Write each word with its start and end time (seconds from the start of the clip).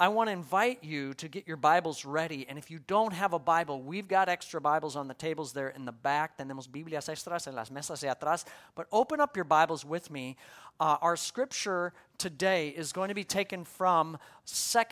I 0.00 0.06
want 0.06 0.28
to 0.28 0.32
invite 0.32 0.84
you 0.84 1.12
to 1.14 1.26
get 1.26 1.48
your 1.48 1.56
Bibles 1.56 2.04
ready. 2.04 2.46
And 2.48 2.56
if 2.56 2.70
you 2.70 2.78
don't 2.86 3.12
have 3.12 3.32
a 3.32 3.38
Bible, 3.38 3.82
we've 3.82 4.06
got 4.06 4.28
extra 4.28 4.60
Bibles 4.60 4.94
on 4.94 5.08
the 5.08 5.14
tables 5.14 5.52
there 5.52 5.70
in 5.70 5.84
the 5.84 5.90
back. 5.90 6.38
Tenemos 6.38 6.70
Biblias 6.70 7.08
extras 7.08 7.48
en 7.48 7.56
las 7.56 7.70
mesas 7.70 7.98
de 8.02 8.06
atrás. 8.06 8.44
But 8.76 8.86
open 8.92 9.20
up 9.20 9.34
your 9.34 9.44
Bibles 9.44 9.84
with 9.84 10.08
me. 10.08 10.36
Uh, 10.78 10.98
our 11.02 11.16
scripture 11.16 11.92
today 12.16 12.68
is 12.68 12.92
going 12.92 13.08
to 13.08 13.14
be 13.14 13.24
taken 13.24 13.64
from 13.64 14.16
2 14.46 14.82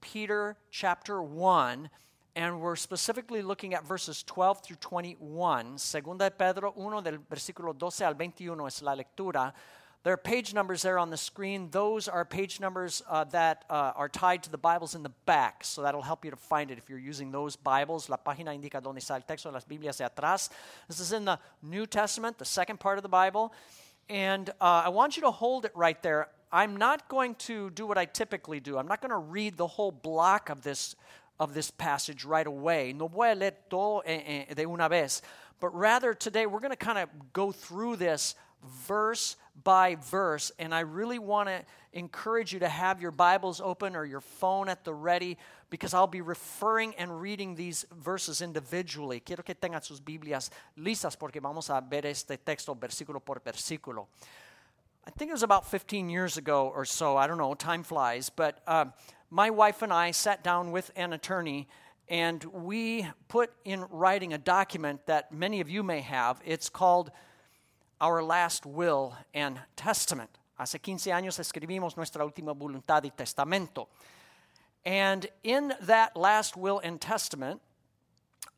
Peter 0.00 0.56
chapter 0.70 1.20
1. 1.20 1.90
And 2.36 2.60
we're 2.60 2.76
specifically 2.76 3.42
looking 3.42 3.74
at 3.74 3.84
verses 3.84 4.22
12 4.22 4.62
through 4.62 4.76
21. 4.76 5.76
Segunda 5.76 6.26
de 6.26 6.30
Pedro 6.30 6.72
1 6.76 7.02
del 7.02 7.18
versículo 7.28 7.76
12 7.76 8.04
al 8.04 8.14
21 8.14 8.64
es 8.66 8.80
la 8.80 8.94
lectura. 8.94 9.52
There 10.04 10.12
are 10.12 10.16
page 10.16 10.52
numbers 10.52 10.82
there 10.82 10.98
on 10.98 11.10
the 11.10 11.16
screen. 11.16 11.68
Those 11.70 12.08
are 12.08 12.24
page 12.24 12.58
numbers 12.58 13.04
uh, 13.08 13.22
that 13.24 13.64
uh, 13.70 13.92
are 13.94 14.08
tied 14.08 14.42
to 14.42 14.50
the 14.50 14.58
Bibles 14.58 14.96
in 14.96 15.04
the 15.04 15.12
back, 15.26 15.62
so 15.62 15.82
that'll 15.82 16.02
help 16.02 16.24
you 16.24 16.32
to 16.32 16.36
find 16.36 16.72
it 16.72 16.78
if 16.78 16.90
you're 16.90 16.98
using 16.98 17.30
those 17.30 17.54
Bibles. 17.54 18.08
La 18.08 18.16
página 18.16 18.52
indica 18.52 18.80
donde 18.80 18.98
está 18.98 19.14
el 19.14 19.20
texto, 19.20 19.48
de 19.48 19.54
las 19.54 19.64
Biblias 19.64 19.98
de 19.98 20.04
atrás. 20.04 20.48
This 20.88 20.98
is 20.98 21.12
in 21.12 21.24
the 21.24 21.38
New 21.62 21.86
Testament, 21.86 22.36
the 22.36 22.44
second 22.44 22.80
part 22.80 22.98
of 22.98 23.04
the 23.04 23.08
Bible. 23.08 23.52
And 24.08 24.50
uh, 24.60 24.82
I 24.86 24.88
want 24.88 25.16
you 25.16 25.22
to 25.22 25.30
hold 25.30 25.66
it 25.66 25.72
right 25.76 26.02
there. 26.02 26.26
I'm 26.50 26.76
not 26.76 27.08
going 27.08 27.36
to 27.36 27.70
do 27.70 27.86
what 27.86 27.96
I 27.96 28.04
typically 28.04 28.58
do. 28.58 28.78
I'm 28.78 28.88
not 28.88 29.02
going 29.02 29.12
to 29.12 29.18
read 29.18 29.56
the 29.56 29.68
whole 29.68 29.92
block 29.92 30.50
of 30.50 30.62
this, 30.62 30.96
of 31.38 31.54
this 31.54 31.70
passage 31.70 32.24
right 32.24 32.48
away. 32.48 32.92
No 32.92 33.06
voy 33.06 33.30
a 33.30 33.36
leer 33.36 33.52
todo 33.70 34.02
de 34.02 34.66
una 34.66 34.88
vez. 34.88 35.22
But 35.60 35.72
rather, 35.76 36.12
today 36.12 36.46
we're 36.46 36.58
going 36.58 36.72
to 36.72 36.76
kind 36.76 36.98
of 36.98 37.08
go 37.32 37.52
through 37.52 37.94
this 37.96 38.34
verse 38.86 39.36
by 39.64 39.96
verse. 39.96 40.52
And 40.58 40.74
I 40.74 40.80
really 40.80 41.18
want 41.18 41.48
to 41.48 41.62
encourage 41.92 42.52
you 42.52 42.60
to 42.60 42.68
have 42.68 43.02
your 43.02 43.10
Bibles 43.10 43.60
open 43.60 43.96
or 43.96 44.04
your 44.04 44.20
phone 44.20 44.68
at 44.68 44.84
the 44.84 44.94
ready 44.94 45.36
because 45.70 45.94
I'll 45.94 46.06
be 46.06 46.20
referring 46.20 46.94
and 46.96 47.20
reading 47.20 47.54
these 47.54 47.86
verses 47.94 48.42
individually. 48.42 49.20
Quiero 49.20 49.42
que 49.42 49.54
tengan 49.54 49.82
sus 49.82 50.00
Biblias 50.00 50.50
listas 50.78 51.18
porque 51.18 51.40
vamos 51.40 51.70
a 51.70 51.80
ver 51.80 52.06
este 52.06 52.38
texto 52.44 52.74
versículo 52.74 53.24
por 53.24 53.40
versículo. 53.40 54.06
I 55.06 55.10
think 55.10 55.30
it 55.30 55.34
was 55.34 55.42
about 55.42 55.68
15 55.68 56.08
years 56.08 56.36
ago 56.36 56.70
or 56.74 56.84
so. 56.84 57.16
I 57.16 57.26
don't 57.26 57.38
know, 57.38 57.54
time 57.54 57.82
flies. 57.82 58.30
But 58.30 58.60
uh, 58.66 58.86
my 59.30 59.50
wife 59.50 59.82
and 59.82 59.92
I 59.92 60.12
sat 60.12 60.44
down 60.44 60.70
with 60.70 60.90
an 60.94 61.12
attorney 61.12 61.68
and 62.08 62.44
we 62.44 63.06
put 63.28 63.50
in 63.64 63.84
writing 63.90 64.32
a 64.32 64.38
document 64.38 65.06
that 65.06 65.32
many 65.32 65.60
of 65.60 65.70
you 65.70 65.82
may 65.82 66.00
have. 66.00 66.40
It's 66.44 66.68
called 66.68 67.10
our 68.02 68.22
last 68.22 68.66
will 68.66 69.16
and 69.32 69.60
testament. 69.76 70.30
Hace 70.58 70.80
15 70.80 71.12
años 71.12 71.38
escribimos 71.38 71.96
nuestra 71.96 72.24
última 72.24 72.52
voluntad 72.52 73.04
y 73.04 73.10
testamento. 73.10 73.88
And 74.84 75.28
in 75.44 75.72
that 75.82 76.16
last 76.16 76.56
will 76.56 76.80
and 76.82 77.00
testament, 77.00 77.60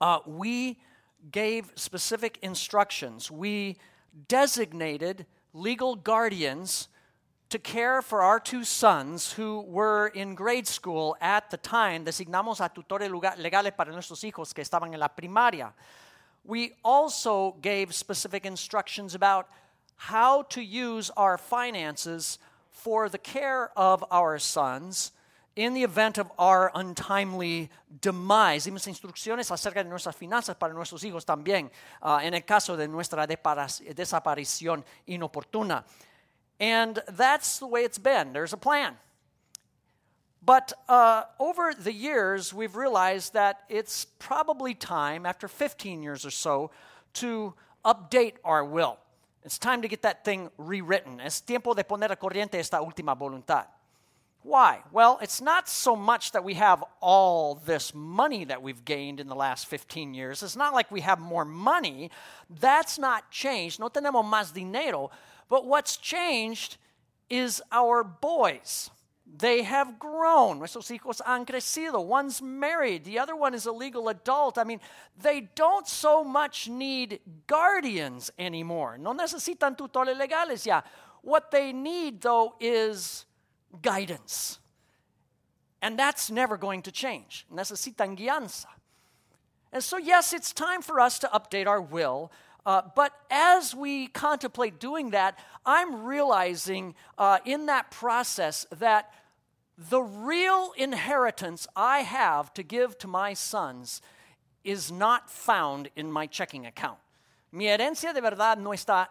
uh, 0.01 0.21
we 0.27 0.79
gave 1.31 1.71
specific 1.75 2.39
instructions. 2.41 3.31
We 3.31 3.77
designated 4.29 5.27
legal 5.53 5.95
guardians 5.95 6.89
to 7.51 7.59
care 7.59 8.01
for 8.01 8.23
our 8.23 8.41
two 8.41 8.65
sons 8.65 9.33
who 9.33 9.61
were 9.61 10.09
in 10.09 10.35
grade 10.35 10.67
school 10.67 11.17
at 11.21 11.51
the 11.51 11.59
time. 11.59 12.07
Designamos 12.07 12.61
a 12.65 12.71
tutores 12.71 13.11
legales 13.11 13.77
para 13.77 13.93
nuestros 13.93 14.25
hijos 14.25 14.55
que 14.55 14.63
estaban 14.63 14.95
en 14.95 15.01
la 15.01 15.09
primaria 15.09 15.75
we 16.45 16.73
also 16.85 17.57
gave 17.63 17.95
specific 17.95 18.45
instructions 18.45 19.15
about 19.15 19.49
how 19.97 20.43
to 20.43 20.63
use 20.63 21.11
our 21.17 21.39
finances 21.39 22.39
for 22.71 23.09
the 23.09 23.19
care 23.19 23.71
of 23.77 24.05
our 24.11 24.39
sons 24.39 25.13
in 25.57 25.73
the 25.73 25.85
event 25.85 26.19
of 26.19 26.31
our 26.39 26.71
untimely 26.75 27.71
demise. 28.01 28.67
Dimos 28.67 28.87
instrucciones 28.89 29.51
acerca 29.51 29.83
de 29.83 29.89
nuestras 29.89 30.17
finanzas 30.17 30.59
para 30.59 30.75
nuestros 30.75 31.03
hijos 31.05 31.25
también, 31.25 31.71
uh, 32.03 32.19
en 32.23 32.35
el 32.35 32.43
caso 32.43 32.77
de 32.77 32.89
nuestra 32.89 33.27
desaparición 33.27 34.85
inoportuna. 35.09 35.85
And 36.61 37.03
that's 37.09 37.59
the 37.59 37.67
way 37.67 37.85
it's 37.85 37.99
been. 37.99 38.33
There's 38.33 38.53
a 38.53 38.57
plan. 38.57 38.97
But 40.45 40.73
uh, 40.89 41.25
over 41.39 41.73
the 41.73 41.93
years, 41.93 42.53
we've 42.53 42.77
realized 42.77 43.33
that 43.35 43.61
it's 43.69 44.05
probably 44.19 44.75
time, 44.75 45.25
after 45.25 45.49
15 45.49 46.03
years 46.03 46.27
or 46.27 46.31
so, 46.31 46.71
to 47.15 47.55
update 47.85 48.35
our 48.45 48.65
will. 48.65 48.99
It's 49.45 49.59
time 49.59 49.83
to 49.83 49.89
get 49.89 50.03
that 50.03 50.25
thing 50.25 50.51
rewritten. 50.59 51.21
Es 51.21 51.41
tiempo 51.41 51.75
de 51.75 51.85
poner 51.85 52.11
a 52.11 52.17
corriente 52.17 52.55
esta 52.55 52.79
última 52.79 53.17
voluntad. 53.17 53.67
Why? 54.43 54.83
Well, 54.93 55.19
it's 55.23 55.41
not 55.41 55.69
so 55.71 55.97
much 55.97 56.33
that 56.33 56.45
we 56.45 56.55
have 56.55 56.85
all 57.01 57.55
this 57.55 57.95
money 57.95 58.45
that 58.45 58.63
we've 58.63 58.85
gained 58.85 59.21
in 59.21 59.29
the 59.29 59.35
last 59.35 59.67
15 59.67 60.13
years. 60.13 60.43
It's 60.43 60.57
not 60.57 60.75
like 60.75 60.91
we 60.91 61.01
have 61.01 61.19
more 61.19 61.47
money. 61.47 62.11
That's 62.61 62.99
not 62.99 63.31
changed. 63.31 63.81
No 63.81 63.89
tenemos 63.89 64.25
más 64.27 64.53
dinero. 64.53 65.11
But 65.49 65.67
what's 65.67 65.97
changed 65.97 66.77
is 67.31 67.63
our 67.73 68.05
boys. 68.05 68.91
They 69.37 69.63
have 69.63 69.99
grown. 69.99 70.61
Nuestros 70.61 70.89
hijos 70.89 71.21
han 71.25 71.45
crecido. 71.45 72.05
One's 72.05 72.41
married, 72.41 73.05
the 73.05 73.19
other 73.19 73.35
one 73.35 73.53
is 73.53 73.67
a 73.67 73.73
legal 73.73 74.09
adult. 74.09 74.59
I 74.59 74.65
mean, 74.65 74.81
they 75.21 75.49
don't 75.55 75.89
so 75.89 76.23
much 76.23 76.69
need 76.69 77.19
guardians 77.49 78.31
anymore. 78.39 78.97
No 78.97 79.13
necesitan 79.13 79.77
tutores 79.77 80.17
legales 80.17 80.65
ya. 80.67 80.83
What 81.23 81.51
they 81.51 81.73
need, 81.73 82.21
though, 82.21 82.55
is 82.61 83.25
guidance. 83.83 84.61
And 85.83 85.99
that's 85.99 86.31
never 86.31 86.57
going 86.57 86.83
to 86.83 86.93
change. 86.93 87.47
Necesitan 87.53 88.17
guianza. 88.17 88.67
And 89.73 89.83
so, 89.83 89.97
yes, 89.97 90.33
it's 90.33 90.53
time 90.53 90.81
for 90.81 91.01
us 91.01 91.19
to 91.19 91.27
update 91.29 91.67
our 91.67 91.81
will. 91.81 92.31
Uh, 92.65 92.83
but 92.95 93.13
as 93.31 93.75
we 93.75 94.07
contemplate 94.07 94.79
doing 94.79 95.11
that, 95.11 95.39
I'm 95.67 96.05
realizing 96.05 96.95
uh, 97.19 97.39
in 97.45 97.67
that 97.67 97.91
process 97.91 98.67
that 98.79 99.13
the 99.77 100.01
real 100.01 100.73
inheritance 100.77 101.67
I 101.75 102.01
have 102.01 102.55
to 102.55 102.63
give 102.63 102.97
to 102.99 103.09
my 103.09 103.35
sons 103.35 104.01
is 104.63 104.91
not 104.91 105.31
found 105.31 105.91
in 105.97 106.11
my 106.11 106.27
checking 106.27 106.67
account. 106.67 106.99
Mi 107.53 107.67
herencia 107.67 108.15
de 108.15 108.21
verdad 108.21 108.59
no 108.59 108.71
está 108.71 109.09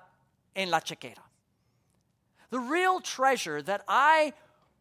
en 0.56 0.70
la 0.70 0.80
chequera. 0.80 1.24
The 2.50 2.60
real 2.60 3.00
treasure 3.00 3.62
that 3.62 3.84
I 3.88 4.34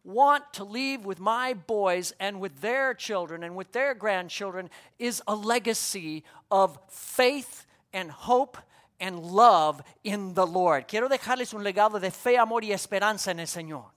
want 0.03 0.53
to 0.53 0.63
leave 0.63 1.05
with 1.05 1.19
my 1.19 1.53
boys 1.53 2.13
and 2.19 2.39
with 2.39 2.61
their 2.61 2.93
children 2.93 3.43
and 3.43 3.55
with 3.55 3.71
their 3.71 3.93
grandchildren 3.93 4.69
is 4.99 5.21
a 5.27 5.35
legacy 5.35 6.23
of 6.51 6.77
faith 6.89 7.65
and 7.93 8.11
hope 8.11 8.57
and 8.99 9.19
love 9.19 9.81
in 10.03 10.33
the 10.33 10.45
Lord. 10.45 10.87
Quiero 10.87 11.07
dejarles 11.07 11.53
un 11.53 11.63
legado 11.63 11.99
de 11.99 12.11
fe, 12.11 12.37
amor 12.37 12.61
y 12.61 12.71
esperanza 12.71 13.31
en 13.31 13.39
el 13.39 13.47
Señor. 13.47 13.92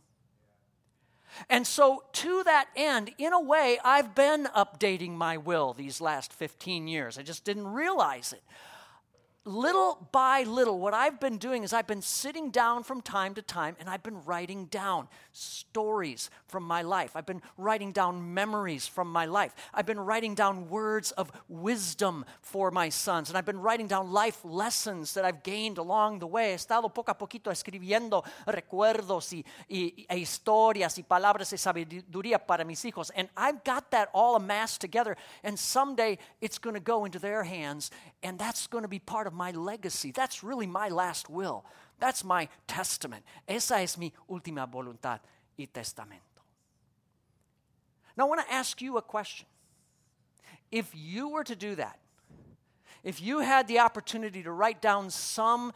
And 1.49 1.67
so, 1.67 2.05
to 2.13 2.43
that 2.45 2.69
end, 2.77 3.11
in 3.19 3.33
a 3.33 3.41
way, 3.41 3.79
I've 3.85 4.15
been 4.15 4.47
updating 4.57 5.13
my 5.13 5.37
will 5.37 5.73
these 5.73 6.01
last 6.01 6.33
15 6.33 6.89
years. 6.89 7.19
I 7.19 7.23
just 7.23 7.45
didn't 7.45 7.69
realize 7.69 8.33
it 8.33 8.43
little 9.47 10.09
by 10.11 10.43
little, 10.43 10.79
what 10.79 10.93
I've 10.93 11.21
been 11.21 11.39
doing 11.39 11.63
is 11.63 11.73
I've 11.73 11.87
been 11.87 12.03
sitting 12.03 12.51
down 12.51 12.83
from 12.83 13.01
time 13.01 13.35
to 13.35 13.43
time 13.43 13.77
and 13.79 13.89
I've 13.89 14.03
been 14.03 14.25
writing 14.25 14.67
down 14.67 15.09
stories 15.33 16.31
from 16.49 16.65
my 16.65 16.83
life. 16.83 17.15
I've 17.15 17.27
been 17.27 17.43
writing 17.57 17.93
down 17.93 18.35
memories 18.35 18.89
from 18.89 19.11
my 19.11 19.25
life. 19.27 19.55
I've 19.73 19.87
been 19.87 20.01
writing 20.01 20.35
down 20.35 20.69
words 20.69 21.13
of 21.13 21.31
wisdom 21.49 22.25
for 22.43 22.73
my 22.73 22.89
sons. 22.89 23.29
And 23.29 23.39
I've 23.39 23.47
been 23.47 23.61
writing 23.61 23.87
down 23.87 24.13
life 24.13 24.45
lessons 24.45 25.15
that 25.15 25.25
I've 25.25 25.45
gained 25.45 25.79
along 25.79 26.19
the 26.19 26.27
way. 26.27 26.49
He 26.51 26.55
estado 26.55 26.93
poco 26.93 27.13
a 27.13 27.15
poquito 27.15 27.51
escribiendo 27.51 28.25
recuerdos 28.47 29.33
y, 29.33 29.45
y, 29.69 30.07
e 30.11 30.19
historias 30.19 30.99
y 30.99 31.05
palabras 31.05 31.51
de 31.51 31.57
sabiduría 31.57 32.45
para 32.45 32.65
mis 32.65 32.85
hijos. 32.85 33.13
And 33.15 33.29
I've 33.37 33.63
got 33.63 33.93
that 33.93 34.09
all 34.13 34.35
amassed 34.35 34.81
together. 34.81 35.17
And 35.45 35.57
someday 35.57 36.19
it's 36.41 36.59
going 36.59 36.75
to 36.75 36.81
go 36.81 37.05
into 37.05 37.21
their 37.21 37.45
hands. 37.45 37.93
And 38.25 38.39
that's 38.39 38.67
going 38.67 38.83
to 38.83 38.89
be 38.89 38.99
part 38.99 39.29
of 39.29 39.36
my 39.37 39.53
legacy. 39.53 40.11
That's 40.11 40.43
really 40.43 40.67
my 40.67 40.89
last 40.89 41.31
will. 41.31 41.65
That's 41.99 42.25
my 42.25 42.49
testament. 42.67 43.25
Esa 43.47 43.81
es 43.81 43.97
mi 43.97 44.13
última 44.29 44.67
voluntad 44.71 45.21
y 45.59 45.69
testamento. 45.73 46.23
Now, 48.17 48.27
I 48.27 48.29
want 48.29 48.47
to 48.47 48.53
ask 48.53 48.81
you 48.81 48.97
a 48.97 49.03
question. 49.03 49.47
If 50.73 50.91
you 50.95 51.29
were 51.29 51.45
to 51.45 51.55
do 51.55 51.75
that, 51.77 51.99
if 53.05 53.21
you 53.21 53.41
had 53.41 53.69
the 53.69 53.79
opportunity 53.79 54.43
to 54.43 54.51
write 54.51 54.83
down 54.83 55.11
some 55.11 55.73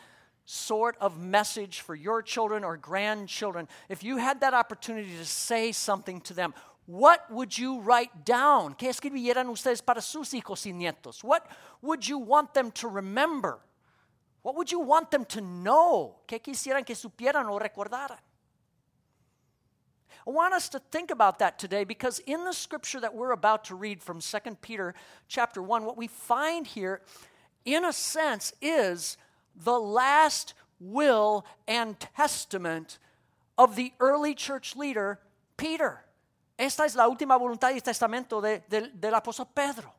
sort 0.46 0.96
of 1.00 1.20
message 1.20 1.80
for 1.80 1.94
your 1.94 2.22
children 2.22 2.64
or 2.64 2.76
grandchildren, 2.76 3.68
if 3.88 4.02
you 4.02 4.16
had 4.16 4.40
that 4.40 4.52
opportunity 4.52 5.16
to 5.16 5.24
say 5.24 5.70
something 5.70 6.20
to 6.22 6.34
them, 6.34 6.54
what 6.90 7.30
would 7.30 7.56
you 7.56 7.78
write 7.82 8.24
down? 8.24 8.74
¿Qué 8.74 8.88
escribieran 8.88 9.48
ustedes 9.48 9.80
para 9.80 10.00
sus 10.00 10.32
hijos 10.34 10.66
y 10.66 10.72
nietos? 10.72 11.22
What 11.22 11.46
would 11.82 12.08
you 12.08 12.18
want 12.18 12.52
them 12.52 12.72
to 12.72 12.88
remember? 12.88 13.60
What 14.42 14.56
would 14.56 14.72
you 14.72 14.80
want 14.80 15.12
them 15.12 15.24
to 15.26 15.40
know? 15.40 16.16
¿Qué 16.26 16.42
quisieran 16.42 16.84
que 16.84 16.96
supieran 16.96 17.48
o 17.48 17.60
recordaran? 17.60 18.18
I 20.26 20.30
want 20.30 20.52
us 20.52 20.68
to 20.70 20.80
think 20.80 21.12
about 21.12 21.38
that 21.38 21.60
today 21.60 21.84
because 21.84 22.18
in 22.26 22.44
the 22.44 22.52
scripture 22.52 22.98
that 22.98 23.14
we're 23.14 23.30
about 23.30 23.66
to 23.66 23.76
read 23.76 24.02
from 24.02 24.20
2 24.20 24.38
Peter 24.60 24.92
chapter 25.28 25.62
1, 25.62 25.84
what 25.84 25.96
we 25.96 26.08
find 26.08 26.66
here, 26.66 27.02
in 27.64 27.84
a 27.84 27.92
sense, 27.92 28.52
is 28.60 29.16
the 29.54 29.78
last 29.78 30.54
will 30.80 31.46
and 31.68 32.00
testament 32.00 32.98
of 33.56 33.76
the 33.76 33.92
early 34.00 34.34
church 34.34 34.74
leader, 34.74 35.20
Peter. 35.56 36.02
Esta 36.60 36.84
es 36.84 36.94
la 36.94 37.08
última 37.08 37.36
voluntad 37.38 37.70
y 37.70 37.80
testamento 37.80 38.38
de, 38.38 38.62
de, 38.68 38.90
del 38.92 39.14
apóstol 39.14 39.48
Pedro. 39.54 39.94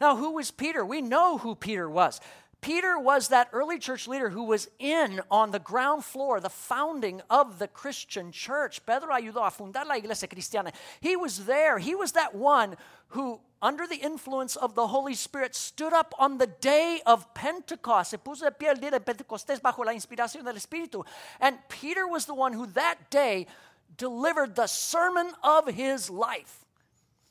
Now, 0.00 0.16
who 0.16 0.32
was 0.32 0.50
Peter? 0.50 0.84
We 0.84 1.00
know 1.00 1.38
who 1.38 1.54
Peter 1.54 1.88
was. 1.88 2.20
Peter 2.60 2.98
was 2.98 3.28
that 3.28 3.48
early 3.52 3.78
church 3.78 4.08
leader 4.08 4.30
who 4.30 4.42
was 4.42 4.68
in 4.80 5.20
on 5.30 5.52
the 5.52 5.60
ground 5.60 6.04
floor, 6.04 6.40
the 6.40 6.50
founding 6.50 7.22
of 7.30 7.60
the 7.60 7.68
Christian 7.68 8.32
church. 8.32 8.84
Pedro 8.84 9.14
ayudó 9.14 9.46
a 9.46 9.50
fundar 9.52 9.86
la 9.86 9.94
iglesia 9.94 10.26
cristiana. 10.26 10.72
He 11.00 11.14
was 11.14 11.46
there. 11.46 11.78
He 11.78 11.94
was 11.94 12.12
that 12.12 12.34
one 12.34 12.76
who, 13.08 13.38
under 13.62 13.86
the 13.86 13.98
influence 14.02 14.56
of 14.56 14.74
the 14.74 14.88
Holy 14.88 15.14
Spirit, 15.14 15.54
stood 15.54 15.92
up 15.92 16.14
on 16.18 16.38
the 16.38 16.48
day 16.48 17.00
of 17.06 17.32
Pentecost. 17.32 18.10
Se 18.10 18.16
puso 18.16 18.44
de 18.44 18.50
pie 18.50 18.70
el 18.70 18.76
día 18.76 18.90
de 18.90 18.98
Pentecostés 18.98 19.60
bajo 19.60 19.84
la 19.84 19.92
inspiración 19.92 20.42
del 20.42 20.56
Espíritu. 20.56 21.06
And 21.38 21.58
Peter 21.68 22.08
was 22.08 22.26
the 22.26 22.34
one 22.34 22.54
who 22.54 22.66
that 22.66 23.08
day 23.08 23.46
delivered 23.96 24.54
the 24.54 24.66
sermon 24.66 25.30
of 25.42 25.68
his 25.68 26.10
life. 26.10 26.64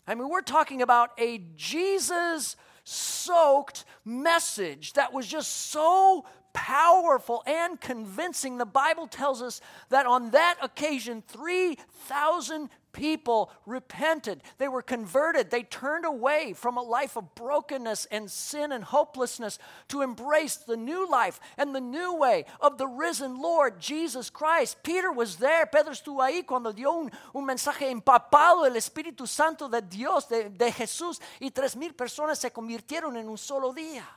I 0.07 0.15
mean, 0.15 0.29
we're 0.29 0.41
talking 0.41 0.81
about 0.81 1.11
a 1.17 1.41
Jesus 1.55 2.55
soaked 2.83 3.85
message 4.03 4.93
that 4.93 5.13
was 5.13 5.27
just 5.27 5.51
so 5.71 6.25
powerful 6.53 7.43
and 7.45 7.79
convincing. 7.79 8.57
The 8.57 8.65
Bible 8.65 9.07
tells 9.07 9.41
us 9.41 9.61
that 9.89 10.05
on 10.05 10.31
that 10.31 10.57
occasion, 10.61 11.23
3,000 11.27 12.69
people 12.93 13.51
repented. 13.65 14.41
They 14.57 14.67
were 14.67 14.81
converted. 14.81 15.49
They 15.49 15.63
turned 15.63 16.05
away 16.05 16.53
from 16.53 16.77
a 16.77 16.81
life 16.81 17.17
of 17.17 17.35
brokenness 17.35 18.05
and 18.11 18.31
sin 18.31 18.71
and 18.71 18.83
hopelessness 18.83 19.59
to 19.89 20.01
embrace 20.01 20.55
the 20.55 20.77
new 20.77 21.09
life 21.09 21.39
and 21.57 21.75
the 21.75 21.81
new 21.81 22.15
way 22.15 22.45
of 22.61 22.77
the 22.77 22.87
risen 22.87 23.41
Lord 23.41 23.79
Jesus 23.79 24.29
Christ. 24.29 24.81
Peter 24.83 25.11
was 25.11 25.35
there. 25.37 25.65
Pedro 25.65 25.91
estuvo 25.91 26.21
ahí 26.21 26.45
cuando 26.45 26.71
dio 26.71 26.91
un, 26.91 27.11
un 27.33 27.45
mensaje 27.45 27.89
empapado 27.89 28.63
del 28.63 28.77
Espíritu 28.77 29.27
Santo 29.27 29.67
de 29.67 29.81
Dios, 29.81 30.29
de, 30.29 30.49
de 30.49 30.71
Jesús, 30.71 31.19
y 31.41 31.49
tres 31.49 31.75
mil 31.75 31.93
personas 31.93 32.39
se 32.39 32.51
convirtieron 32.51 33.17
en 33.17 33.27
un 33.27 33.37
solo 33.37 33.73
día. 33.73 34.07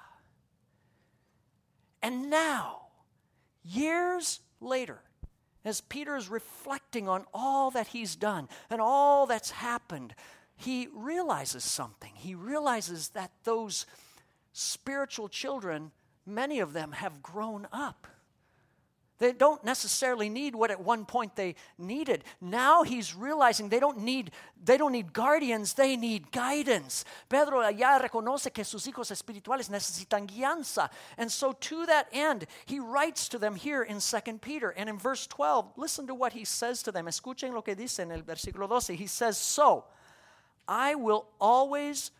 And 2.02 2.30
now, 2.30 2.88
years 3.64 4.40
later, 4.60 5.00
as 5.66 5.80
Peter 5.80 6.16
is 6.16 6.28
reflecting 6.28 7.08
on 7.08 7.24
all 7.34 7.70
that 7.72 7.88
he's 7.88 8.16
done 8.16 8.48
and 8.70 8.80
all 8.80 9.26
that's 9.26 9.50
happened, 9.50 10.14
he 10.56 10.88
realizes 10.94 11.64
something. 11.64 12.12
He 12.14 12.34
realizes 12.34 13.10
that 13.10 13.32
those 13.44 13.86
spiritual 14.52 15.28
children, 15.28 15.90
many 16.24 16.60
of 16.60 16.72
them 16.72 16.92
have 16.92 17.22
grown 17.22 17.66
up. 17.72 18.06
They 19.18 19.32
don't 19.32 19.64
necessarily 19.64 20.28
need 20.28 20.54
what 20.54 20.70
at 20.70 20.80
one 20.80 21.06
point 21.06 21.36
they 21.36 21.54
needed. 21.78 22.22
Now 22.40 22.82
he's 22.82 23.14
realizing 23.14 23.68
they 23.68 23.80
don't 23.80 23.98
need 23.98 24.30
they 24.62 24.76
don't 24.76 24.92
need 24.92 25.12
guardians, 25.12 25.74
they 25.74 25.96
need 25.96 26.30
guidance. 26.32 27.04
Pedro 27.28 27.66
ya 27.68 27.98
reconoce 27.98 28.52
que 28.52 28.64
sus 28.64 28.86
hijos 28.86 29.10
espirituales 29.10 29.70
necesitan 29.70 30.26
guianza. 30.26 30.90
And 31.16 31.30
so 31.32 31.52
to 31.52 31.86
that 31.86 32.08
end, 32.12 32.46
he 32.66 32.78
writes 32.78 33.28
to 33.30 33.38
them 33.38 33.54
here 33.54 33.82
in 33.82 34.00
2 34.00 34.38
Peter 34.40 34.70
and 34.70 34.88
in 34.88 34.98
verse 34.98 35.26
12, 35.26 35.72
listen 35.76 36.06
to 36.06 36.14
what 36.14 36.34
he 36.34 36.44
says 36.44 36.82
to 36.82 36.92
them. 36.92 37.06
Escuchen 37.06 37.54
lo 37.54 37.62
que 37.62 37.74
dice 37.74 38.00
en 38.00 38.12
el 38.12 38.22
versículo 38.22 38.68
12. 38.68 38.96
He 38.96 39.06
says, 39.06 39.38
"So, 39.38 39.84
I 40.68 40.94
will 40.94 41.28
always 41.40 42.10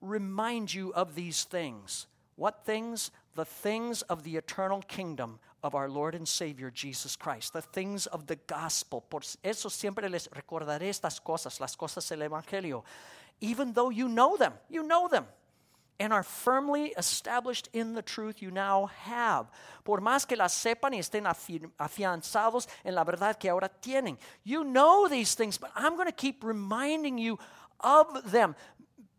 remind 0.00 0.72
you 0.72 0.92
of 0.94 1.14
these 1.14 1.44
things." 1.44 2.06
What 2.36 2.64
things? 2.64 3.10
The 3.34 3.44
things 3.44 4.02
of 4.02 4.24
the 4.24 4.36
eternal 4.36 4.82
kingdom 4.82 5.40
of 5.62 5.74
our 5.74 5.88
Lord 5.88 6.14
and 6.14 6.26
Savior 6.26 6.70
Jesus 6.70 7.16
Christ, 7.16 7.52
the 7.52 7.62
things 7.62 8.06
of 8.06 8.26
the 8.26 8.36
gospel. 8.46 9.00
Por 9.00 9.20
eso 9.44 9.68
siempre 9.68 10.08
les 10.08 10.28
recordaré 10.28 10.88
estas 10.88 11.20
cosas, 11.20 11.60
las 11.60 11.76
cosas 11.76 12.08
del 12.08 12.22
Evangelio, 12.22 12.84
even 13.40 13.72
though 13.72 13.90
you 13.90 14.08
know 14.08 14.36
them, 14.36 14.52
you 14.68 14.82
know 14.82 15.08
them, 15.08 15.26
and 16.00 16.12
are 16.12 16.24
firmly 16.24 16.92
established 16.96 17.68
in 17.72 17.94
the 17.94 18.02
truth 18.02 18.42
you 18.42 18.50
now 18.50 18.86
have. 19.04 19.46
Por 19.84 20.00
más 20.00 20.26
que 20.26 20.36
las 20.36 20.52
sepan 20.52 20.94
y 20.94 20.98
estén 20.98 21.26
afianzados 21.78 22.66
en 22.84 22.94
la 22.94 23.04
verdad 23.04 23.38
que 23.38 23.50
ahora 23.50 23.70
tienen. 23.80 24.18
You 24.42 24.64
know 24.64 25.06
these 25.08 25.34
things, 25.34 25.58
but 25.58 25.70
I'm 25.76 25.94
going 25.94 26.08
to 26.08 26.12
keep 26.12 26.42
reminding 26.42 27.18
you 27.18 27.38
of 27.80 28.32
them. 28.32 28.56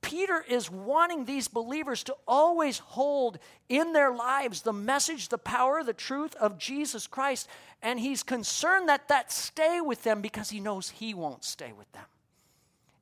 Peter 0.03 0.45
is 0.47 0.69
wanting 0.69 1.25
these 1.25 1.47
believers 1.47 2.03
to 2.03 2.15
always 2.27 2.77
hold 2.77 3.39
in 3.69 3.93
their 3.93 4.11
lives 4.13 4.61
the 4.61 4.73
message, 4.73 5.29
the 5.29 5.37
power, 5.37 5.83
the 5.83 5.93
truth 5.93 6.35
of 6.35 6.59
Jesus 6.59 7.07
Christ. 7.07 7.47
And 7.81 7.99
he's 7.99 8.21
concerned 8.21 8.89
that 8.89 9.07
that 9.07 9.31
stay 9.31 9.81
with 9.81 10.03
them 10.03 10.21
because 10.21 10.51
he 10.51 10.59
knows 10.59 10.89
he 10.89 11.13
won't 11.13 11.43
stay 11.43 11.71
with 11.71 11.91
them. 11.93 12.05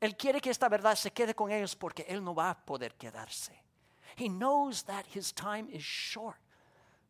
Él 0.01 0.17
quiere 0.17 0.39
que 0.39 0.51
esta 0.51 0.69
verdad 0.69 0.95
se 0.95 1.11
quede 1.11 1.35
con 1.35 1.51
ellos 1.51 1.75
porque 1.75 2.05
él 2.07 2.23
no 2.23 2.33
va 2.33 2.51
a 2.51 2.55
poder 2.55 2.91
quedarse. 2.97 3.51
He 4.15 4.29
knows 4.29 4.83
that 4.83 5.05
his 5.07 5.31
time 5.31 5.67
is 5.71 5.83
short. 5.83 6.37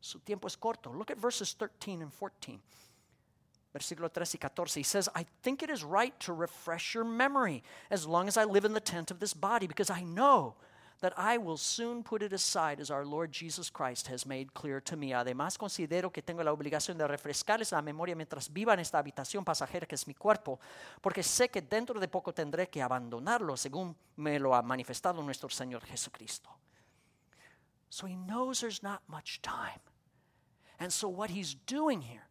Su 0.01 0.19
tiempo 0.19 0.47
es 0.47 0.57
corto. 0.57 0.91
Look 0.91 1.11
at 1.11 1.17
verses 1.17 1.53
13 1.53 2.01
and 2.01 2.11
14. 2.11 2.59
Versículo 3.73 4.11
13 4.11 4.37
y 4.37 4.39
14. 4.39 4.79
He 4.79 4.83
says, 4.83 5.09
I 5.15 5.25
think 5.43 5.63
it 5.63 5.69
is 5.69 5.83
right 5.83 6.13
to 6.19 6.33
refresh 6.33 6.93
your 6.93 7.05
memory 7.05 7.63
as 7.89 8.05
long 8.05 8.27
as 8.27 8.37
I 8.37 8.43
live 8.43 8.65
in 8.65 8.73
the 8.73 8.81
tent 8.81 9.11
of 9.11 9.19
this 9.19 9.33
body, 9.33 9.65
because 9.65 9.89
I 9.89 10.03
know 10.03 10.55
that 11.01 11.13
I 11.17 11.37
will 11.37 11.57
soon 11.57 12.03
put 12.03 12.21
it 12.21 12.31
aside 12.31 12.79
as 12.79 12.91
our 12.91 13.03
Lord 13.03 13.31
Jesus 13.31 13.71
Christ 13.71 14.07
has 14.07 14.25
made 14.25 14.53
clear 14.53 14.79
to 14.81 14.95
me. 14.95 15.13
Además, 15.13 15.57
considero 15.57 16.11
que 16.11 16.21
tengo 16.21 16.43
la 16.43 16.51
obligación 16.51 16.97
de 16.97 17.07
refrescarles 17.07 17.71
la 17.71 17.81
memoria 17.81 18.15
mientras 18.15 18.51
viva 18.53 18.73
en 18.73 18.79
esta 18.79 18.99
habitación 18.99 19.43
pasajera 19.43 19.87
que 19.87 19.95
es 19.95 20.05
mi 20.05 20.13
cuerpo, 20.13 20.59
porque 21.01 21.23
sé 21.23 21.49
que 21.49 21.61
dentro 21.61 21.99
de 21.99 22.07
poco 22.07 22.33
tendré 22.33 22.69
que 22.69 22.81
abandonarlo, 22.81 23.57
según 23.57 23.95
me 24.17 24.39
lo 24.39 24.53
ha 24.53 24.61
manifestado 24.61 25.23
nuestro 25.23 25.49
Señor 25.49 25.83
Jesucristo. 25.85 26.49
So 27.89 28.05
he 28.05 28.15
knows 28.15 28.61
there's 28.61 28.83
not 28.83 29.01
much 29.07 29.41
time. 29.41 29.81
And 30.79 30.91
so, 30.91 31.09
what 31.09 31.29
he's 31.29 31.55
doing 31.65 32.01
here 32.01 32.30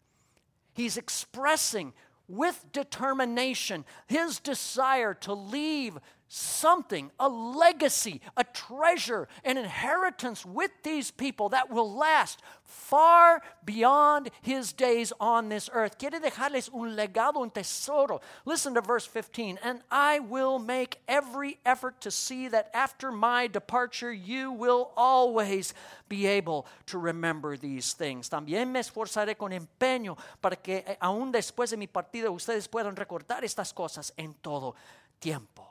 He's 0.80 0.96
expressing 0.96 1.92
with 2.26 2.64
determination 2.72 3.84
his 4.06 4.40
desire 4.40 5.12
to 5.12 5.34
leave 5.34 5.98
something, 6.32 7.10
a 7.18 7.28
legacy, 7.28 8.20
a 8.36 8.44
treasure, 8.44 9.26
an 9.44 9.58
inheritance 9.58 10.46
with 10.46 10.70
these 10.84 11.10
people 11.10 11.48
that 11.48 11.70
will 11.70 11.92
last 11.92 12.40
far 12.62 13.42
beyond 13.64 14.30
his 14.40 14.72
days 14.72 15.12
on 15.18 15.48
this 15.48 15.68
earth. 15.72 15.98
Quiere 15.98 16.20
dejarles 16.20 16.72
un 16.72 16.96
legado, 16.96 17.42
un 17.42 17.50
tesoro. 17.50 18.20
Listen 18.44 18.74
to 18.74 18.80
verse 18.80 19.04
15. 19.06 19.58
And 19.64 19.80
I 19.90 20.20
will 20.20 20.60
make 20.60 20.98
every 21.08 21.58
effort 21.66 22.00
to 22.02 22.12
see 22.12 22.46
that 22.46 22.70
after 22.72 23.10
my 23.10 23.48
departure 23.48 24.12
you 24.12 24.52
will 24.52 24.92
always 24.96 25.74
be 26.08 26.26
able 26.28 26.68
to 26.86 26.98
remember 26.98 27.56
these 27.56 27.92
things. 27.92 28.28
También 28.28 28.68
me 28.68 28.78
esforzaré 28.78 29.36
con 29.36 29.50
empeño 29.50 30.16
para 30.40 30.54
que 30.54 30.84
eh, 30.86 30.96
aún 31.02 31.32
después 31.32 31.70
de 31.70 31.76
mi 31.76 31.88
partida 31.88 32.30
ustedes 32.30 32.68
puedan 32.68 32.94
recordar 32.94 33.42
estas 33.42 33.74
cosas 33.74 34.12
en 34.16 34.34
todo 34.34 34.76
tiempo. 35.18 35.69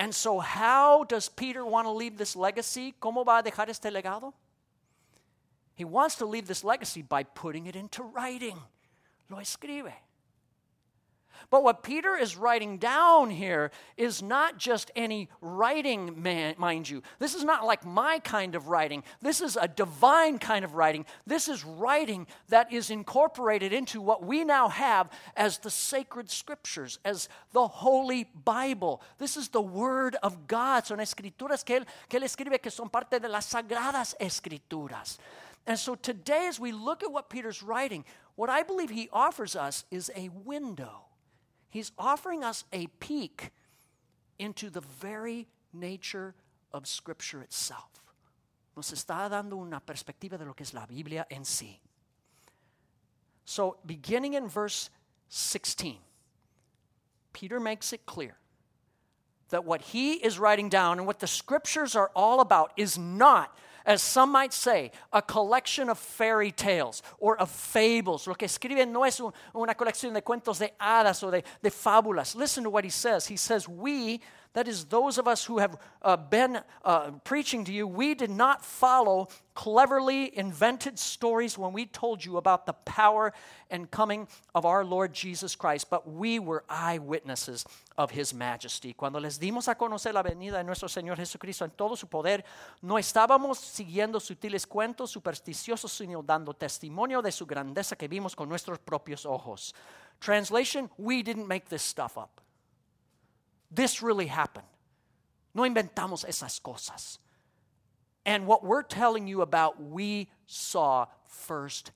And 0.00 0.14
so, 0.14 0.38
how 0.38 1.04
does 1.04 1.28
Peter 1.28 1.62
want 1.62 1.86
to 1.86 1.90
leave 1.90 2.16
this 2.16 2.34
legacy? 2.34 2.94
¿Cómo 3.02 3.22
va 3.22 3.40
a 3.40 3.42
dejar 3.42 3.68
este 3.68 3.92
legado? 3.92 4.32
He 5.74 5.84
wants 5.84 6.14
to 6.16 6.24
leave 6.24 6.46
this 6.46 6.64
legacy 6.64 7.02
by 7.02 7.22
putting 7.22 7.66
it 7.66 7.76
into 7.76 8.02
writing. 8.02 8.56
Lo 9.28 9.36
escribe. 9.36 9.92
But 11.48 11.62
what 11.62 11.82
Peter 11.82 12.16
is 12.16 12.36
writing 12.36 12.78
down 12.78 13.30
here 13.30 13.70
is 13.96 14.22
not 14.22 14.58
just 14.58 14.90
any 14.94 15.28
writing, 15.40 16.22
man, 16.22 16.54
mind 16.58 16.88
you. 16.88 17.02
This 17.18 17.34
is 17.34 17.44
not 17.44 17.64
like 17.64 17.86
my 17.86 18.18
kind 18.18 18.54
of 18.54 18.68
writing. 18.68 19.02
This 19.22 19.40
is 19.40 19.56
a 19.56 19.68
divine 19.68 20.38
kind 20.38 20.64
of 20.64 20.74
writing. 20.74 21.06
This 21.26 21.48
is 21.48 21.64
writing 21.64 22.26
that 22.48 22.72
is 22.72 22.90
incorporated 22.90 23.72
into 23.72 24.00
what 24.00 24.24
we 24.24 24.44
now 24.44 24.68
have 24.68 25.10
as 25.36 25.58
the 25.58 25.70
sacred 25.70 26.30
scriptures, 26.30 26.98
as 27.04 27.28
the 27.52 27.66
Holy 27.66 28.28
Bible. 28.44 29.02
This 29.18 29.36
is 29.36 29.48
the 29.48 29.62
Word 29.62 30.16
of 30.22 30.46
God. 30.46 30.86
Son 30.86 30.98
escrituras 30.98 31.64
que 31.64 31.76
él, 31.80 31.86
que 32.08 32.18
él 32.18 32.24
escribe 32.24 32.60
que 32.60 32.70
son 32.70 32.88
parte 32.88 33.18
de 33.18 33.28
las 33.28 33.46
sagradas 33.46 34.14
escrituras. 34.20 35.18
And 35.66 35.78
so 35.78 35.94
today, 35.94 36.46
as 36.46 36.58
we 36.58 36.72
look 36.72 37.02
at 37.02 37.12
what 37.12 37.28
Peter's 37.28 37.62
writing, 37.62 38.04
what 38.34 38.50
I 38.50 38.62
believe 38.62 38.90
he 38.90 39.08
offers 39.12 39.54
us 39.54 39.84
is 39.90 40.10
a 40.16 40.30
window 40.30 41.09
He's 41.70 41.92
offering 41.96 42.42
us 42.42 42.64
a 42.72 42.88
peek 42.98 43.52
into 44.38 44.70
the 44.70 44.80
very 44.80 45.46
nature 45.72 46.34
of 46.72 46.86
Scripture 46.86 47.42
itself. 47.42 47.88
Nos 48.76 48.90
está 48.92 49.30
dando 49.30 49.56
una 49.56 49.80
perspectiva 49.80 50.36
de 50.36 50.44
lo 50.44 50.52
que 50.52 50.64
es 50.64 50.74
la 50.74 50.86
Biblia 50.86 51.26
en 51.30 51.42
sí. 51.42 51.78
So, 53.44 53.78
beginning 53.84 54.34
in 54.34 54.48
verse 54.48 54.90
16, 55.28 55.98
Peter 57.32 57.60
makes 57.60 57.92
it 57.92 58.06
clear 58.06 58.36
that 59.50 59.64
what 59.64 59.80
he 59.80 60.14
is 60.14 60.38
writing 60.38 60.68
down 60.68 60.98
and 60.98 61.06
what 61.06 61.18
the 61.18 61.26
scriptures 61.26 61.94
are 61.94 62.10
all 62.14 62.40
about 62.40 62.72
is 62.76 62.96
not, 62.96 63.56
as 63.84 64.02
some 64.02 64.32
might 64.32 64.52
say, 64.52 64.90
a 65.12 65.22
collection 65.22 65.88
of 65.88 65.98
fairy 65.98 66.52
tales 66.52 67.02
or 67.18 67.36
of 67.38 67.50
fables. 67.50 68.26
Lo 68.26 68.34
que 68.34 68.46
escribe 68.46 68.86
no 68.86 69.04
es 69.04 69.20
una 69.54 69.74
colección 69.74 70.12
de 70.12 70.22
cuentos 70.22 70.58
de 70.58 70.72
hadas 70.80 71.22
o 71.22 71.30
de, 71.30 71.42
de 71.62 71.70
fábulas. 71.70 72.34
Listen 72.34 72.64
to 72.64 72.70
what 72.70 72.84
he 72.84 72.90
says. 72.90 73.26
He 73.26 73.36
says, 73.36 73.68
We 73.68 74.20
that 74.52 74.66
is, 74.66 74.84
those 74.86 75.16
of 75.16 75.28
us 75.28 75.44
who 75.44 75.58
have 75.58 75.76
uh, 76.02 76.16
been 76.16 76.58
uh, 76.84 77.12
preaching 77.22 77.64
to 77.64 77.72
you, 77.72 77.86
we 77.86 78.14
did 78.14 78.30
not 78.30 78.64
follow 78.64 79.28
cleverly 79.54 80.36
invented 80.36 80.98
stories 80.98 81.56
when 81.56 81.72
we 81.72 81.86
told 81.86 82.24
you 82.24 82.36
about 82.36 82.66
the 82.66 82.72
power 82.72 83.32
and 83.70 83.90
coming 83.90 84.26
of 84.52 84.64
our 84.64 84.84
Lord 84.84 85.12
Jesus 85.12 85.54
Christ, 85.54 85.88
but 85.88 86.10
we 86.10 86.40
were 86.40 86.64
eyewitnesses 86.68 87.64
of 87.96 88.10
his 88.10 88.34
majesty. 88.34 88.92
Cuando 88.92 89.20
les 89.20 89.38
dimos 89.38 89.68
a 89.68 89.76
conocer 89.76 90.12
la 90.12 90.22
venida 90.22 90.58
de 90.58 90.64
nuestro 90.64 90.88
Señor 90.88 91.16
Jesucristo 91.16 91.64
en 91.64 91.70
todo 91.70 91.94
su 91.94 92.08
poder, 92.08 92.42
no 92.82 92.96
estábamos 92.98 93.58
siguiendo 93.58 94.18
sutiles 94.18 94.66
cuentos 94.66 95.12
supersticiosos, 95.12 95.92
sino 95.92 96.22
dando 96.22 96.54
testimonio 96.54 97.22
de 97.22 97.30
su 97.30 97.46
grandeza 97.46 97.94
que 97.94 98.08
vimos 98.08 98.34
con 98.34 98.48
nuestros 98.48 98.80
propios 98.80 99.24
ojos. 99.24 99.74
Translation, 100.18 100.90
we 100.98 101.22
didn't 101.22 101.46
make 101.46 101.68
this 101.68 101.82
stuff 101.82 102.18
up. 102.18 102.40
This 103.70 104.02
really 104.02 104.26
happened. 104.26 104.66
No 105.54 105.62
inventamos 105.62 106.24
esas 106.24 106.60
cosas. 106.60 107.18
And 108.24 108.46
what 108.46 108.64
we're 108.64 108.82
telling 108.82 109.26
you 109.26 109.42
about, 109.42 109.82
we 109.82 110.28
saw 110.46 111.06
firsthand. 111.26 111.94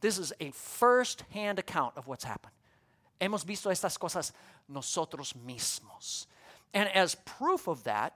This 0.00 0.18
is 0.18 0.32
a 0.40 0.50
first-hand 0.50 1.58
account 1.58 1.94
of 1.96 2.06
what's 2.06 2.24
happened. 2.24 2.52
Hemos 3.20 3.44
visto 3.44 3.70
estas 3.70 3.98
cosas 3.98 4.32
nosotros 4.68 5.32
mismos. 5.46 6.26
And 6.74 6.88
as 6.90 7.14
proof 7.14 7.66
of 7.66 7.84
that, 7.84 8.14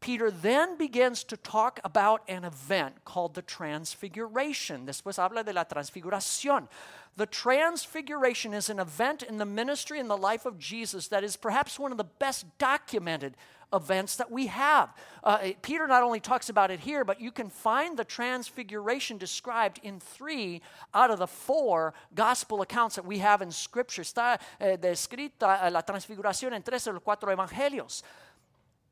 Peter 0.00 0.30
then 0.30 0.78
begins 0.78 1.22
to 1.24 1.36
talk 1.36 1.78
about 1.84 2.22
an 2.26 2.44
event 2.44 3.04
called 3.04 3.34
the 3.34 3.42
Transfiguration. 3.42 4.86
Después 4.86 5.18
habla 5.18 5.44
de 5.44 5.52
la 5.52 5.64
Transfiguración. 5.64 6.68
The 7.16 7.26
Transfiguration 7.26 8.54
is 8.54 8.70
an 8.70 8.78
event 8.78 9.22
in 9.22 9.36
the 9.36 9.44
ministry 9.44 10.00
and 10.00 10.08
the 10.08 10.16
life 10.16 10.46
of 10.46 10.58
Jesus 10.58 11.08
that 11.08 11.22
is 11.22 11.36
perhaps 11.36 11.78
one 11.78 11.92
of 11.92 11.98
the 11.98 12.04
best 12.04 12.46
documented 12.56 13.36
events 13.72 14.16
that 14.16 14.30
we 14.30 14.46
have. 14.46 14.94
Uh, 15.22 15.50
Peter 15.62 15.86
not 15.86 16.02
only 16.02 16.18
talks 16.18 16.48
about 16.48 16.70
it 16.70 16.80
here, 16.80 17.04
but 17.04 17.20
you 17.20 17.30
can 17.30 17.50
find 17.50 17.96
the 17.96 18.04
Transfiguration 18.04 19.18
described 19.18 19.80
in 19.82 20.00
three 20.00 20.62
out 20.94 21.10
of 21.10 21.18
the 21.18 21.26
four 21.26 21.94
gospel 22.14 22.62
accounts 22.62 22.96
that 22.96 23.04
we 23.04 23.18
have 23.18 23.42
in 23.42 23.50
Scripture. 23.50 24.02
Está 24.02 24.40
eh, 24.60 24.76
descrita 24.76 25.60
eh, 25.62 25.70
la 25.70 25.82
Transfiguración 25.82 26.52
en 26.52 26.62
tres 26.62 26.84
de 26.84 26.92
los 26.92 27.02
cuatro 27.02 27.30
evangelios. 27.30 28.02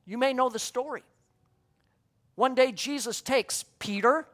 You 0.09 0.17
may 0.17 0.33
know 0.33 0.49
the 0.49 0.59
story. 0.59 1.03
One 2.35 2.55
day, 2.55 2.73
Jesus 2.73 3.21
takes 3.21 3.67
Peter 3.79 4.27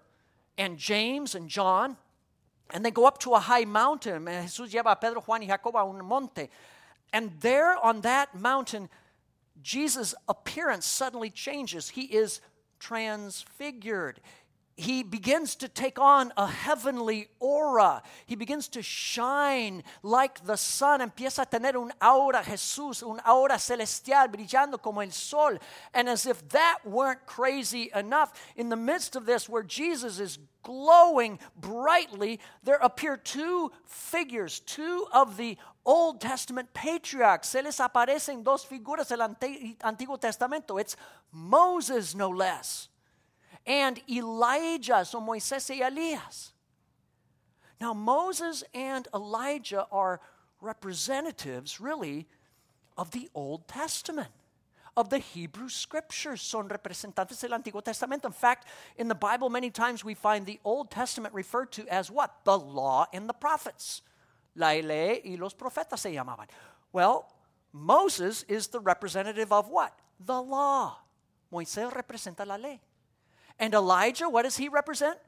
and 0.57 0.79
James 0.79 1.35
and 1.35 1.49
John 1.49 1.97
and 2.71 2.85
they 2.85 2.93
go 2.93 3.07
up 3.07 3.19
to 3.19 3.35
a 3.35 3.41
high 3.41 3.65
mountain. 3.65 4.29
And 4.29 4.49
Jesús 4.49 4.71
lleva 4.71 4.93
a 4.93 4.97
Pedro, 4.97 5.21
Juan 5.23 5.41
y 5.41 5.49
Jacobo 5.49 5.79
a 5.79 5.89
un 5.89 6.05
monte. 6.05 6.49
And 7.13 7.33
there 7.41 7.77
on 7.85 8.03
that 8.03 8.37
mountain, 8.37 8.89
Jesus' 9.63 10.15
appearance 10.29 10.87
suddenly 10.87 11.29
changes. 11.29 11.89
He 11.89 12.03
is 12.03 12.41
transfigured 12.79 14.21
he 14.77 15.05
begins 15.05 15.55
to 15.57 15.69
take 15.69 16.01
on 16.01 16.33
a 16.37 16.47
heavenly 16.47 17.29
aura. 17.39 18.03
He 18.27 18.35
begins 18.35 18.67
to 18.69 18.83
shine 18.83 19.85
like 20.03 20.45
the 20.45 20.57
sun. 20.57 21.01
Empieza 21.01 21.43
a 21.43 21.47
tener 21.47 21.77
un 21.77 21.93
aura 22.01 22.43
Jesús, 22.43 23.03
un 23.09 23.21
aura 23.25 23.59
celestial, 23.59 24.29
brillando 24.29 24.83
como 24.83 25.01
el 25.01 25.11
sol. 25.11 25.59
And 25.93 26.09
as 26.09 26.27
if 26.27 26.49
that 26.49 26.79
weren't 26.85 27.25
crazy 27.25 27.91
enough, 27.95 28.33
in 28.57 28.69
the 28.69 28.77
midst 28.77 29.15
of 29.15 29.27
this, 29.27 29.49
where 29.49 29.63
Jesus 29.63 30.19
is 30.19 30.39
glowing 30.65 31.39
brightly, 31.57 32.41
there 32.65 32.79
appear 32.83 33.17
two 33.17 33.71
figures, 33.87 34.59
two 34.61 35.07
of 35.13 35.37
the 35.37 35.57
Old 35.85 36.21
Testament 36.21 36.75
patriarchs. 36.75 37.49
Se 37.49 37.63
les 37.63 37.79
aparecen 37.79 38.43
dos 38.43 38.65
figuras 38.65 39.09
del 39.09 39.21
Antiguo 39.21 40.21
Testamento. 40.21 40.79
It's 40.79 40.97
Moses, 41.31 42.17
no 42.17 42.31
less 42.31 42.89
and 43.67 44.01
Elijah, 44.11 45.05
so 45.05 45.21
Moisés 45.21 45.71
y 45.71 45.81
Elías. 45.81 46.53
Now, 47.81 47.93
Moses 47.93 48.65
and 48.73 49.09
Elijah 49.15 49.87
are 49.91 50.21
representatives, 50.61 51.81
really, 51.81 52.27
of 52.97 53.11
the 53.11 53.29
Old 53.35 53.67
Testament, 53.67 54.31
of 54.97 55.11
the 55.11 55.19
Hebrew 55.19 55.69
Scriptures. 55.69 56.41
Son 56.41 56.69
representantes 56.69 57.41
del 57.41 57.51
Antiguo 57.51 57.83
Testamento. 57.83 58.29
In 58.29 58.33
fact, 58.33 58.69
in 58.97 59.09
the 59.09 59.15
Bible, 59.15 59.51
many 59.51 59.71
times 59.71 60.05
we 60.05 60.15
find 60.15 60.47
the 60.47 60.61
Old 60.65 60.91
Testament 60.91 61.35
referred 61.35 61.73
to 61.73 61.87
as 61.89 62.11
what? 62.11 62.45
The 62.45 62.59
law 62.59 63.07
and 63.13 63.29
the 63.29 63.35
prophets. 63.35 64.03
La 64.55 64.69
ley 64.75 65.21
y 65.25 65.37
los 65.39 65.55
profetas 65.55 65.99
se 65.99 66.13
llamaban. 66.13 66.47
Well, 66.93 67.27
Moses 67.73 68.45
is 68.49 68.69
the 68.69 68.79
representative 68.79 69.53
of 69.53 69.69
what? 69.69 69.99
The 70.25 70.41
law. 70.41 70.97
Moisés 71.53 71.93
representa 71.93 72.47
la 72.47 72.57
ley. 72.57 72.81
And 73.59 73.75
Elijah, 73.75 74.29
what 74.29 74.43
does 74.43 74.57
he 74.57 74.69
represent? 74.69 75.19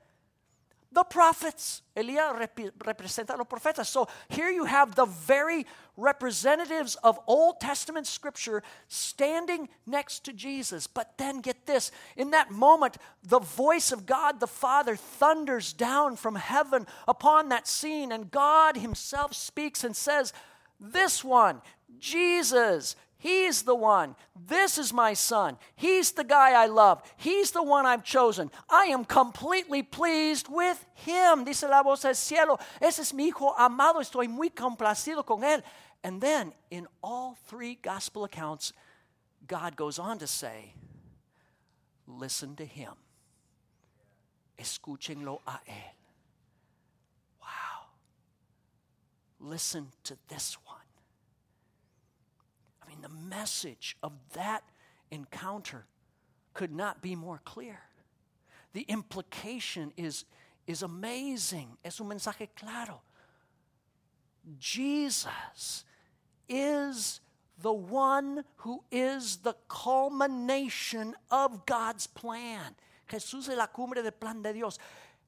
The 0.93 1.05
prophets. 1.05 1.83
Elia 1.95 2.33
rep- 2.39 2.57
representa 2.79 3.37
los 3.37 3.47
profetas. 3.47 3.87
So 3.87 4.09
here 4.29 4.49
you 4.49 4.65
have 4.65 4.95
the 4.95 5.05
very 5.05 5.67
representatives 5.97 6.95
of 6.97 7.19
Old 7.27 7.61
Testament 7.61 8.07
scripture 8.07 8.63
standing 8.89 9.69
next 9.87 10.25
to 10.25 10.33
Jesus. 10.33 10.87
But 10.87 11.19
then 11.19 11.41
get 11.41 11.67
this 11.67 11.91
in 12.17 12.31
that 12.31 12.51
moment, 12.51 12.97
the 13.23 13.41
voice 13.41 13.93
of 13.93 14.07
God 14.07 14.41
the 14.41 14.47
Father 14.47 14.97
thunders 14.97 15.73
down 15.73 16.17
from 16.17 16.37
heaven 16.37 16.87
upon 17.09 17.49
that 17.49 17.67
scene, 17.67 18.13
and 18.13 18.31
God 18.31 18.77
Himself 18.77 19.35
speaks 19.35 19.85
and 19.85 19.95
says, 19.95 20.33
This 20.81 21.25
one, 21.25 21.63
Jesus, 21.99 22.97
He's 23.19 23.63
the 23.63 23.75
one. 23.75 24.15
This 24.47 24.79
is 24.79 24.93
my 24.93 25.15
son. 25.15 25.57
He's 25.75 26.13
the 26.13 26.25
guy 26.25 26.53
I 26.53 26.67
love. 26.67 27.03
He's 27.17 27.51
the 27.51 27.63
one 27.63 27.87
I've 27.87 28.05
chosen. 28.05 28.51
I 28.69 28.87
am 28.87 29.05
completely 29.05 29.83
pleased 29.83 30.49
with 30.51 30.85
him. 30.95 31.45
Dice 31.45 31.63
la 31.63 31.83
voz 31.83 32.03
del 32.03 32.15
cielo. 32.15 32.59
Ese 32.81 33.01
es 33.01 33.15
mi 33.15 33.31
hijo 33.31 33.55
amado. 33.59 34.01
Estoy 34.01 34.29
muy 34.29 34.51
complacido 34.51 35.25
con 35.25 35.43
él. 35.43 35.63
And 36.05 36.21
then 36.21 36.53
in 36.71 36.87
all 37.03 37.37
three 37.47 37.79
gospel 37.83 38.25
accounts, 38.25 38.73
God 39.47 39.77
goes 39.77 39.99
on 39.99 40.19
to 40.19 40.27
say, 40.27 40.75
Listen 42.07 42.55
to 42.57 42.65
him. 42.65 42.93
Escúchenlo 44.59 45.41
a 45.47 45.59
él. 45.67 45.95
Wow. 47.41 47.87
Listen 49.41 49.89
to 50.05 50.17
this 50.29 50.57
one 50.65 50.76
the 53.07 53.15
message 53.29 53.97
of 54.03 54.13
that 54.35 54.65
encounter 55.13 55.87
could 56.55 56.75
not 56.75 57.03
be 57.03 57.15
more 57.15 57.41
clear. 57.45 57.79
The 58.73 58.83
implication 58.89 59.93
is, 59.97 60.25
is 60.67 60.83
amazing. 60.83 61.69
Es 61.85 62.01
un 62.01 62.09
mensaje 62.09 62.49
claro. 62.57 63.01
Jesus 64.59 65.85
is 66.49 67.21
the 67.61 67.73
one 67.73 68.45
who 68.57 68.83
is 68.91 69.37
the 69.37 69.55
culmination 69.69 71.15
of 71.31 71.65
God's 71.65 72.09
plan. 72.09 72.75
Jesús 73.09 73.49
es 73.49 73.57
la 73.57 73.67
cumbre 73.67 74.03
del 74.03 74.11
plan 74.11 74.43
de 74.43 74.53
Dios. 74.53 74.79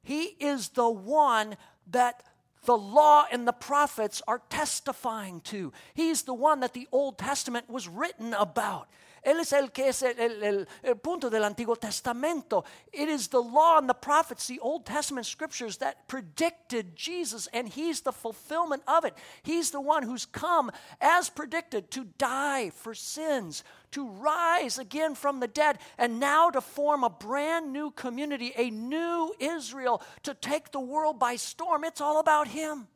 He 0.02 0.35
is 0.40 0.70
the 0.70 0.88
one 0.88 1.56
that 1.92 2.25
the 2.69 2.77
law 2.77 3.25
and 3.33 3.49
the 3.49 3.53
prophets 3.53 4.21
are 4.29 4.43
testifying 4.51 5.41
to. 5.41 5.73
He's 5.95 6.25
the 6.25 6.35
one 6.35 6.61
that 6.61 6.75
the 6.75 6.87
Old 6.93 7.17
Testament 7.17 7.71
was 7.71 7.89
written 7.89 8.35
about. 8.35 8.89
Él 9.25 9.41
es 9.41 9.55
el 9.55 9.69
que 9.69 9.87
es 9.87 10.03
el, 10.03 10.15
el, 10.19 10.67
el, 10.85 10.95
punto 10.97 11.31
del 11.31 11.45
Antiguo 11.45 11.81
Testamento. 11.81 12.65
It 12.93 13.09
is 13.09 13.29
the 13.29 13.41
law 13.41 13.79
and 13.79 13.89
the 13.89 13.95
prophets, 13.95 14.47
the 14.47 14.61
Old 14.61 14.85
Testament 14.85 15.25
scriptures 15.25 15.79
that 15.79 16.07
predicted 16.09 16.95
Jesus, 16.95 17.49
and 17.55 17.67
He's 17.67 18.03
the 18.03 18.13
fulfillment 18.13 18.83
of 18.87 19.07
it. 19.07 19.15
He's 19.43 19.71
the 19.71 19.81
one 19.81 20.03
who's 20.03 20.27
come 20.27 20.71
as 21.01 21.31
predicted 21.31 21.91
to 21.93 22.05
die 22.19 22.69
for 22.69 22.93
sins, 22.95 23.65
to 23.92 24.09
rise 24.09 24.78
again 24.78 25.14
from 25.14 25.40
the 25.40 25.49
dead, 25.49 25.78
and 25.97 26.21
now 26.21 26.50
to 26.50 26.61
form 26.61 27.04
a 27.04 27.11
brand 27.11 27.73
new 27.73 27.90
community, 27.90 28.52
a 28.57 28.71
new 28.71 29.35
Israel, 29.38 30.02
to 30.23 30.35
take 30.35 30.71
the 30.73 30.80
world 30.80 31.18
by 31.18 31.37
storm. 31.37 31.85
It's 31.85 32.00
all 32.00 32.21
about 32.21 32.49
Him. 32.49 32.87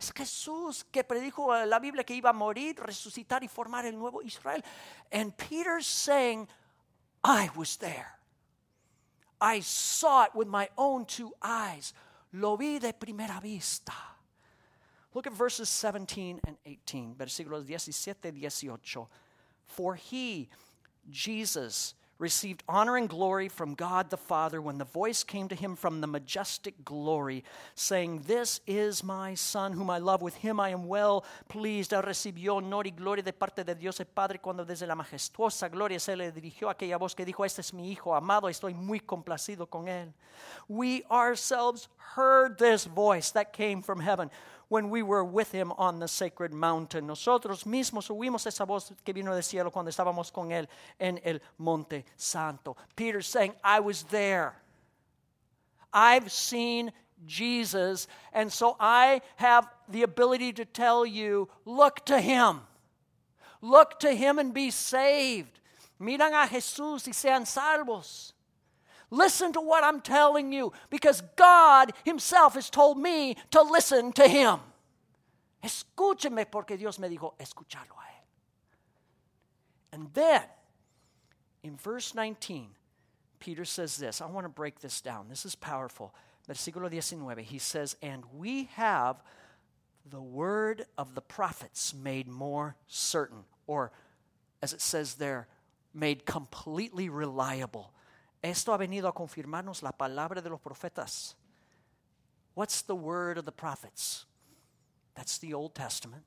Es 0.00 0.12
Jesús 0.12 0.84
que 0.92 1.02
predijo 1.02 1.48
la 1.66 1.80
Biblia 1.80 2.04
que 2.04 2.16
iba 2.16 2.30
a 2.30 2.32
morir, 2.32 2.76
resucitar 2.76 3.42
y 3.42 3.48
formar 3.48 3.84
el 3.84 3.98
nuevo 3.98 4.22
Israel. 4.22 4.62
And 5.10 5.36
Peter's 5.36 5.86
saying, 5.86 6.46
I 7.24 7.50
was 7.56 7.76
there. 7.76 8.18
I 9.40 9.60
saw 9.60 10.24
it 10.24 10.34
with 10.34 10.48
my 10.48 10.68
own 10.76 11.04
two 11.04 11.32
eyes. 11.42 11.92
Lo 12.32 12.56
vi 12.56 12.78
de 12.78 12.92
primera 12.92 13.40
vista. 13.40 13.92
Look 15.14 15.26
at 15.26 15.32
verses 15.32 15.68
17 15.68 16.40
and 16.46 16.56
18, 16.64 17.14
versículos 17.16 17.64
17 17.66 18.34
y 18.34 18.46
18. 18.46 19.08
For 19.68 19.94
he, 19.94 20.48
Jesus, 21.10 21.94
received 22.18 22.64
honor 22.68 22.96
and 22.96 23.08
glory 23.08 23.48
from 23.48 23.74
God 23.74 24.10
the 24.10 24.16
Father 24.16 24.60
when 24.60 24.78
the 24.78 24.84
voice 24.84 25.22
came 25.22 25.48
to 25.48 25.54
him 25.54 25.76
from 25.76 26.00
the 26.00 26.06
majestic 26.06 26.84
glory, 26.84 27.44
saying, 27.74 28.24
This 28.26 28.60
is 28.66 29.04
my 29.04 29.34
Son 29.34 29.72
whom 29.72 29.88
I 29.88 29.98
love, 29.98 30.20
with 30.20 30.34
him 30.34 30.58
I 30.58 30.70
am 30.70 30.86
well 30.86 31.24
pleased. 31.48 31.92
Recibió 31.92 32.56
honor 32.56 32.86
y 32.86 32.90
gloria 32.90 33.22
de 33.22 33.32
parte 33.32 33.64
de 33.64 33.74
Dios 33.74 34.00
el 34.00 34.06
Padre 34.06 34.38
cuando 34.38 34.64
desde 34.64 34.86
la 34.86 34.96
majestuosa 34.96 35.68
gloria 35.70 36.00
se 36.00 36.16
le 36.16 36.32
dirigió 36.32 36.68
aquella 36.68 36.98
voz 36.98 37.14
que 37.14 37.24
dijo, 37.24 37.44
Este 37.44 37.60
es 37.60 37.72
mi 37.72 37.90
Hijo 37.92 38.14
amado, 38.14 38.48
estoy 38.48 38.74
muy 38.74 39.00
complacido 39.00 39.66
con 39.68 39.86
él. 39.86 40.12
We 40.68 41.04
ourselves 41.10 41.88
heard 42.16 42.58
this 42.58 42.86
voice 42.86 43.30
that 43.32 43.52
came 43.52 43.82
from 43.82 44.00
heaven 44.00 44.30
when 44.68 44.90
we 44.90 45.02
were 45.02 45.24
with 45.24 45.52
him 45.52 45.72
on 45.78 45.98
the 45.98 46.08
sacred 46.08 46.52
mountain. 46.52 47.06
Nosotros 47.06 47.64
mismos 47.64 48.10
oímos 48.10 48.46
esa 48.46 48.66
voz 48.66 48.92
que 49.04 49.14
vino 49.14 49.32
del 49.32 49.42
cielo 49.42 49.70
cuando 49.70 49.90
estábamos 49.90 50.32
con 50.32 50.50
él 50.50 50.66
en 51.00 51.18
el 51.24 51.40
monte 51.58 52.04
santo. 52.16 52.76
Peter 52.94 53.22
saying, 53.22 53.54
I 53.64 53.80
was 53.80 54.04
there. 54.04 54.54
I've 55.92 56.30
seen 56.30 56.92
Jesus, 57.26 58.06
and 58.32 58.52
so 58.52 58.76
I 58.78 59.22
have 59.36 59.66
the 59.88 60.02
ability 60.02 60.52
to 60.54 60.64
tell 60.64 61.04
you, 61.04 61.48
look 61.64 62.04
to 62.06 62.20
him. 62.20 62.60
Look 63.60 63.98
to 64.00 64.14
him 64.14 64.38
and 64.38 64.54
be 64.54 64.70
saved. 64.70 65.58
Miran 65.98 66.32
a 66.32 66.46
Jesús 66.46 67.06
y 67.06 67.12
sean 67.12 67.44
salvos. 67.44 68.32
Listen 69.10 69.52
to 69.52 69.60
what 69.60 69.84
I'm 69.84 70.00
telling 70.00 70.52
you 70.52 70.72
because 70.90 71.22
God 71.36 71.92
Himself 72.04 72.54
has 72.54 72.68
told 72.68 72.98
me 72.98 73.36
to 73.50 73.62
listen 73.62 74.12
to 74.12 74.28
Him. 74.28 74.60
Escúcheme 75.64 76.50
porque 76.50 76.76
Dios 76.78 76.98
me 76.98 77.08
dijo 77.08 77.34
escucharlo 77.38 77.96
a 77.96 78.06
Él. 78.06 78.24
And 79.92 80.08
then, 80.14 80.42
in 81.62 81.76
verse 81.76 82.14
19, 82.14 82.68
Peter 83.40 83.64
says 83.64 83.96
this. 83.96 84.20
I 84.20 84.26
want 84.26 84.44
to 84.44 84.50
break 84.50 84.80
this 84.80 85.00
down. 85.00 85.26
This 85.28 85.44
is 85.44 85.54
powerful. 85.54 86.14
Versículo 86.48 86.90
19, 86.90 87.44
he 87.44 87.58
says, 87.58 87.96
And 88.02 88.24
we 88.36 88.64
have 88.74 89.22
the 90.10 90.20
word 90.20 90.86
of 90.96 91.14
the 91.14 91.20
prophets 91.20 91.94
made 91.94 92.26
more 92.26 92.76
certain, 92.86 93.44
or 93.66 93.92
as 94.62 94.72
it 94.72 94.80
says 94.80 95.14
there, 95.14 95.46
made 95.94 96.24
completely 96.24 97.08
reliable. 97.08 97.92
Esto 98.42 98.72
ha 98.72 98.76
venido 98.76 99.08
a 99.08 99.14
confirmarnos 99.14 99.82
la 99.82 99.92
palabra 99.92 100.40
de 100.40 100.50
los 100.50 100.60
profetas. 100.60 101.34
What's 102.54 102.82
the 102.82 102.94
word 102.94 103.38
of 103.38 103.44
the 103.44 103.52
prophets? 103.52 104.26
That's 105.14 105.38
the 105.38 105.54
Old 105.54 105.74
Testament. 105.74 106.24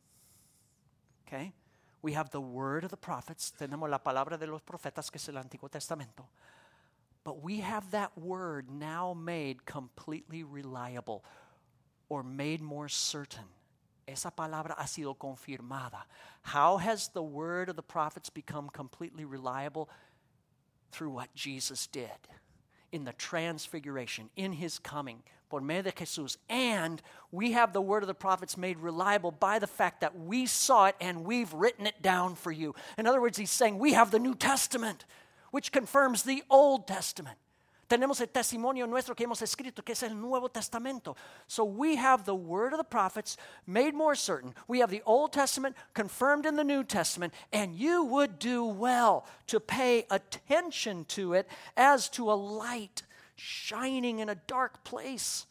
Okay? 1.25 1.53
We 2.01 2.13
have 2.13 2.31
the 2.31 2.41
word 2.41 2.83
of 2.83 2.91
the 2.91 2.97
prophets. 2.97 3.53
Tenemos 3.57 3.89
la 3.89 3.99
palabra 3.99 4.37
de 4.37 4.47
los 4.47 4.61
profetas, 4.61 5.09
que 5.11 5.17
es 5.17 5.29
el 5.29 5.35
Antiguo 5.35 5.69
Testamento. 5.69 6.27
But 7.23 7.41
we 7.43 7.59
have 7.59 7.91
that 7.91 8.17
word 8.17 8.69
now 8.69 9.13
made 9.13 9.65
completely 9.65 10.43
reliable 10.43 11.23
or 12.09 12.23
made 12.23 12.61
more 12.61 12.89
certain. 12.89 13.45
Esa 14.07 14.31
palabra 14.31 14.75
ha 14.77 14.87
sido 14.87 15.15
confirmada. 15.15 16.03
How 16.41 16.77
has 16.77 17.09
the 17.09 17.21
word 17.21 17.69
of 17.69 17.75
the 17.75 17.83
prophets 17.83 18.29
become 18.29 18.69
completely 18.69 19.23
reliable? 19.23 19.89
Through 20.91 21.09
what 21.09 21.33
Jesus 21.35 21.87
did 21.87 22.09
in 22.91 23.05
the 23.05 23.13
transfiguration, 23.13 24.29
in 24.35 24.53
his 24.53 24.77
coming, 24.77 25.23
por 25.49 25.61
medio 25.61 25.83
de 25.83 25.91
Jesús. 25.91 26.37
And 26.49 27.01
we 27.31 27.53
have 27.53 27.73
the 27.73 27.81
word 27.81 28.03
of 28.03 28.07
the 28.07 28.13
prophets 28.13 28.57
made 28.57 28.79
reliable 28.79 29.31
by 29.31 29.59
the 29.59 29.67
fact 29.67 30.01
that 30.01 30.17
we 30.17 30.45
saw 30.45 30.87
it 30.87 30.95
and 30.99 31.23
we've 31.23 31.53
written 31.53 31.87
it 31.87 32.01
down 32.01 32.35
for 32.35 32.51
you. 32.51 32.75
In 32.97 33.07
other 33.07 33.21
words, 33.21 33.37
he's 33.37 33.51
saying 33.51 33.77
we 33.77 33.93
have 33.93 34.11
the 34.11 34.19
New 34.19 34.35
Testament, 34.35 35.05
which 35.51 35.71
confirms 35.71 36.23
the 36.23 36.43
Old 36.49 36.87
Testament. 36.87 37.37
Tenemos 37.91 38.21
el 38.21 38.29
testimonio 38.29 38.87
nuestro 38.87 39.13
que 39.13 39.25
hemos 39.25 39.41
escrito, 39.41 39.83
que 39.83 39.91
es 39.91 40.01
el 40.01 40.15
Nuevo 40.15 40.47
Testamento. 40.47 41.17
So 41.47 41.65
we 41.65 41.97
have 41.97 42.23
the 42.23 42.33
word 42.33 42.71
of 42.71 42.77
the 42.77 42.85
prophets 42.85 43.35
made 43.67 43.93
more 43.93 44.15
certain. 44.15 44.55
We 44.69 44.79
have 44.79 44.89
the 44.89 45.03
Old 45.05 45.33
Testament 45.33 45.75
confirmed 45.93 46.45
in 46.45 46.55
the 46.55 46.63
New 46.63 46.85
Testament, 46.85 47.33
and 47.51 47.75
you 47.75 48.05
would 48.05 48.39
do 48.39 48.63
well 48.63 49.25
to 49.47 49.59
pay 49.59 50.05
attention 50.09 51.03
to 51.09 51.33
it 51.33 51.49
as 51.75 52.07
to 52.11 52.31
a 52.31 52.33
light 52.33 53.01
shining 53.35 54.19
in 54.19 54.29
a 54.29 54.35
dark 54.35 54.85
place 54.85 55.45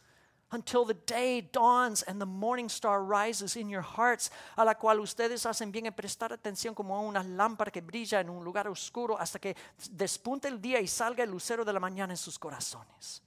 until 0.52 0.84
the 0.84 0.94
day 1.06 1.40
dawns 1.40 2.02
and 2.02 2.20
the 2.20 2.26
morning 2.26 2.68
star 2.68 3.02
rises 3.04 3.56
in 3.56 3.68
your 3.68 3.82
hearts, 3.82 4.30
a 4.56 4.64
la 4.64 4.74
cual 4.74 5.00
ustedes 5.00 5.46
hacen 5.46 5.70
bien 5.70 5.86
en 5.86 5.92
prestar 5.92 6.32
atención 6.32 6.74
como 6.74 6.96
a 6.96 7.00
una 7.00 7.22
lámpara 7.22 7.70
que 7.70 7.80
brilla 7.80 8.20
en 8.20 8.28
un 8.28 8.44
lugar 8.44 8.66
oscuro 8.66 9.16
hasta 9.18 9.38
que 9.38 9.54
despunte 9.90 10.48
el 10.48 10.60
día 10.60 10.80
y 10.80 10.86
salga 10.86 11.22
el 11.22 11.30
lucero 11.30 11.64
de 11.64 11.72
la 11.72 11.80
mañana 11.80 12.12
en 12.12 12.16
sus 12.16 12.38
corazones. 12.38 13.22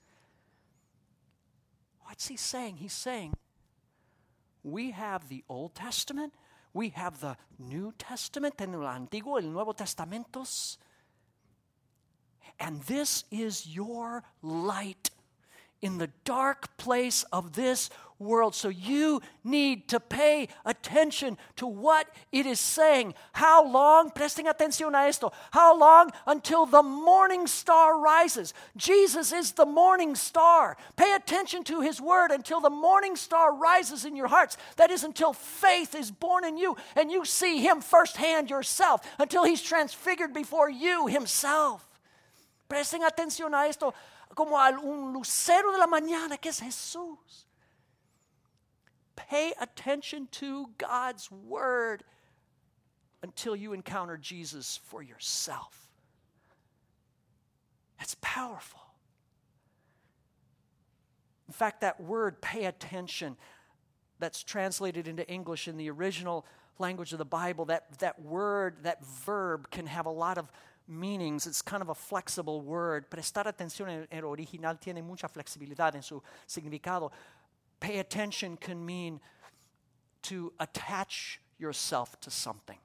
What's 2.05 2.27
he 2.27 2.37
saying? 2.37 2.77
He's 2.77 2.93
saying, 2.93 3.33
we 4.63 4.91
have 4.91 5.29
the 5.29 5.43
Old 5.47 5.73
Testament, 5.73 6.33
we 6.73 6.89
have 6.89 7.19
the 7.21 7.37
New 7.57 7.93
Testament, 7.97 8.59
en 8.61 8.73
el 8.73 8.81
Antiguo, 8.81 9.39
el 9.39 9.49
Nuevo 9.49 9.73
Testamentos, 9.73 10.77
and 12.59 12.81
this 12.83 13.23
is 13.31 13.65
your 13.65 14.23
light 14.41 15.09
in 15.83 15.97
the 15.97 16.09
dark 16.23 16.77
place 16.77 17.23
of 17.33 17.53
this 17.53 17.89
world. 18.17 18.55
So 18.55 18.69
you 18.69 19.21
need 19.43 19.89
to 19.89 19.99
pay 19.99 20.47
attention 20.65 21.37
to 21.57 21.67
what 21.67 22.07
it 22.31 22.45
is 22.45 22.59
saying. 22.59 23.15
How 23.33 23.67
long? 23.67 24.09
Presting 24.09 24.45
atención 24.45 24.95
a 24.95 25.07
esto. 25.07 25.33
How 25.51 25.77
long? 25.77 26.11
Until 26.25 26.65
the 26.65 26.81
morning 26.81 27.47
star 27.47 27.99
rises. 27.99 28.53
Jesus 28.77 29.33
is 29.33 29.51
the 29.51 29.65
morning 29.65 30.15
star. 30.15 30.77
Pay 30.95 31.13
attention 31.13 31.65
to 31.65 31.81
his 31.81 31.99
word 31.99 32.31
until 32.31 32.61
the 32.61 32.69
morning 32.69 33.17
star 33.17 33.53
rises 33.53 34.05
in 34.05 34.15
your 34.15 34.27
hearts. 34.27 34.55
That 34.77 34.89
is 34.89 35.03
until 35.03 35.33
faith 35.33 35.95
is 35.95 36.09
born 36.09 36.45
in 36.45 36.57
you 36.57 36.77
and 36.95 37.11
you 37.11 37.25
see 37.25 37.59
him 37.59 37.81
firsthand 37.81 38.49
yourself, 38.49 39.01
until 39.19 39.43
he's 39.43 39.61
transfigured 39.61 40.33
before 40.33 40.69
you 40.69 41.07
himself. 41.07 41.85
Presting 42.69 43.01
atención 43.01 43.53
a 43.53 43.67
esto 43.67 43.93
como 44.35 44.57
a 44.57 44.69
un 44.71 45.13
lucero 45.13 45.71
de 45.71 45.77
la 45.77 45.87
mañana 45.87 46.39
que 46.39 46.49
es 46.49 46.59
Jesús. 46.59 47.45
Pay 49.15 49.53
attention 49.59 50.27
to 50.31 50.69
God's 50.77 51.31
word 51.31 52.03
until 53.21 53.55
you 53.55 53.73
encounter 53.73 54.17
Jesus 54.17 54.79
for 54.83 55.01
yourself. 55.01 55.87
That's 57.97 58.15
powerful. 58.21 58.81
In 61.47 61.53
fact, 61.53 61.81
that 61.81 62.01
word, 62.01 62.41
pay 62.41 62.65
attention, 62.65 63.37
that's 64.19 64.43
translated 64.43 65.07
into 65.07 65.27
English 65.29 65.67
in 65.67 65.77
the 65.77 65.89
original 65.89 66.45
language 66.79 67.11
of 67.13 67.19
the 67.19 67.25
Bible, 67.25 67.65
that, 67.65 67.99
that 67.99 68.21
word, 68.21 68.77
that 68.83 69.05
verb 69.05 69.69
can 69.69 69.85
have 69.85 70.05
a 70.05 70.11
lot 70.11 70.37
of 70.37 70.51
meanings. 70.99 71.47
It's 71.47 71.61
kind 71.61 71.81
of 71.81 71.89
a 71.89 71.95
flexible 71.95 72.61
word. 72.61 73.09
Prestar 73.09 73.45
atención 73.45 73.89
en 73.89 74.07
el 74.11 74.25
original 74.25 74.77
tiene 74.79 75.01
mucha 75.01 75.27
flexibilidad 75.27 75.95
en 75.95 76.01
su 76.01 76.21
significado. 76.47 77.11
Pay 77.79 77.99
attention 77.99 78.57
can 78.57 78.85
mean 78.85 79.19
to 80.23 80.53
attach 80.59 81.39
yourself 81.57 82.19
to 82.21 82.31
something. 82.31 82.77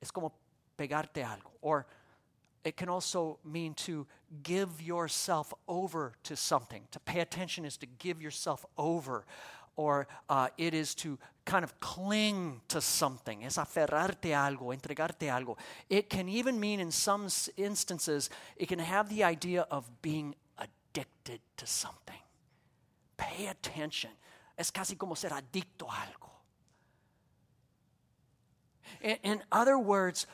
Es 0.00 0.10
como 0.10 0.32
pegarte 0.78 1.24
algo. 1.24 1.50
Or 1.60 1.86
it 2.64 2.76
can 2.76 2.88
also 2.88 3.38
mean 3.44 3.74
to 3.74 4.06
give 4.42 4.82
yourself 4.82 5.52
over 5.68 6.14
to 6.24 6.36
something. 6.36 6.82
To 6.90 7.00
pay 7.00 7.20
attention 7.20 7.64
is 7.64 7.76
to 7.78 7.86
give 7.86 8.20
yourself 8.20 8.64
over 8.76 9.24
or 9.76 10.08
uh, 10.28 10.48
it 10.58 10.74
is 10.74 10.94
to 10.96 11.18
kind 11.46 11.64
of 11.64 11.78
cling 11.80 12.60
to 12.68 12.80
something, 12.80 13.44
es 13.44 13.56
aferrarte 13.56 14.34
algo, 14.34 14.74
entregarte 14.74 15.30
algo. 15.30 15.56
It 15.88 16.10
can 16.10 16.28
even 16.28 16.58
mean, 16.58 16.80
in 16.80 16.90
some 16.90 17.28
instances, 17.56 18.28
it 18.56 18.68
can 18.68 18.80
have 18.80 19.08
the 19.08 19.22
idea 19.22 19.62
of 19.70 19.88
being 20.02 20.34
addicted 20.58 21.40
to 21.56 21.66
something. 21.66 22.20
Pay 23.16 23.46
attention. 23.46 24.10
Es 24.58 24.70
casi 24.70 24.96
como 24.96 25.14
ser 25.14 25.30
adicto 25.30 25.88
a 25.88 26.02
algo. 26.02 26.30
In, 29.00 29.16
in 29.22 29.42
other 29.52 29.78
words, 29.78 30.26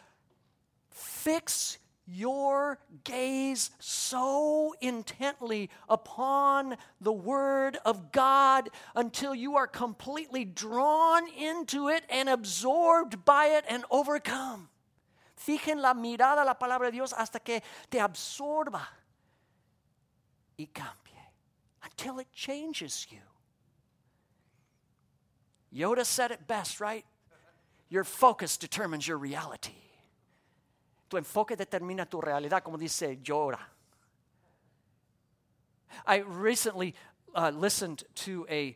fix 0.90 1.78
your 2.06 2.78
gaze 3.04 3.70
so 3.78 4.74
intently 4.80 5.70
upon 5.88 6.76
the 7.00 7.12
Word 7.12 7.78
of 7.84 8.12
God 8.12 8.68
until 8.94 9.34
you 9.34 9.56
are 9.56 9.66
completely 9.66 10.44
drawn 10.44 11.28
into 11.30 11.88
it 11.88 12.04
and 12.10 12.28
absorbed 12.28 13.24
by 13.24 13.46
it 13.46 13.64
and 13.68 13.84
overcome. 13.90 14.68
Fijen 15.36 15.80
la 15.80 15.94
mirada 15.94 16.42
a 16.42 16.44
la 16.44 16.54
palabra 16.54 16.86
de 16.86 16.92
Dios 16.92 17.12
hasta 17.12 17.38
que 17.38 17.60
te 17.90 17.98
absorba 17.98 18.86
y 20.58 20.68
cambie 20.72 21.18
until 21.84 22.18
it 22.18 22.28
changes 22.32 23.06
you. 23.10 23.18
Yoda 25.74 26.04
said 26.04 26.30
it 26.30 26.46
best, 26.46 26.80
right? 26.80 27.04
Your 27.88 28.04
focus 28.04 28.56
determines 28.56 29.08
your 29.08 29.18
reality. 29.18 29.91
Tu 31.12 31.18
enfoque 31.18 31.56
determina 31.56 32.06
tu 32.06 32.22
realidad, 32.22 32.64
como 32.64 32.78
dice 32.78 33.18
Yoda. 33.22 33.58
I 36.06 36.20
recently 36.20 36.94
uh, 37.34 37.50
listened 37.50 38.04
to 38.14 38.46
a, 38.48 38.74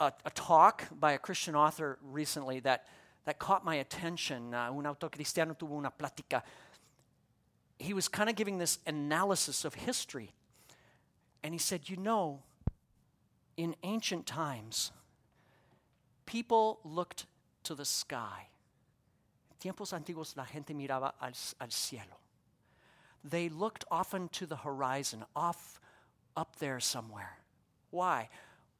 a, 0.00 0.12
a, 0.24 0.30
talk 0.30 0.88
by 0.98 1.12
a 1.12 1.18
Christian 1.18 1.54
author 1.54 2.00
recently 2.02 2.58
that, 2.58 2.88
that 3.26 3.38
caught 3.38 3.64
my 3.64 3.76
attention. 3.76 4.52
Uh, 4.52 4.72
un 4.72 4.86
autor 4.86 5.08
cristiano 5.08 5.54
tuvo 5.54 5.78
una 5.78 5.92
plática. 5.96 6.42
He 7.78 7.94
was 7.94 8.08
kind 8.08 8.28
of 8.28 8.34
giving 8.34 8.58
this 8.58 8.80
analysis 8.84 9.64
of 9.64 9.74
history. 9.74 10.32
And 11.44 11.54
he 11.54 11.58
said, 11.58 11.88
You 11.88 11.96
know, 11.96 12.42
in 13.56 13.76
ancient 13.84 14.26
times, 14.26 14.90
people 16.26 16.80
looked 16.82 17.26
to 17.62 17.76
the 17.76 17.84
sky. 17.84 18.48
Tiempos 19.62 19.92
antiguos 19.92 20.36
la 20.36 20.44
gente 20.44 20.74
miraba 20.74 21.14
al, 21.20 21.32
al 21.60 21.70
cielo. 21.70 22.18
They 23.22 23.48
looked 23.48 23.84
often 23.92 24.28
to 24.30 24.46
the 24.46 24.56
horizon, 24.56 25.24
off 25.36 25.80
up 26.36 26.56
there 26.56 26.80
somewhere. 26.80 27.38
Why? 27.90 28.28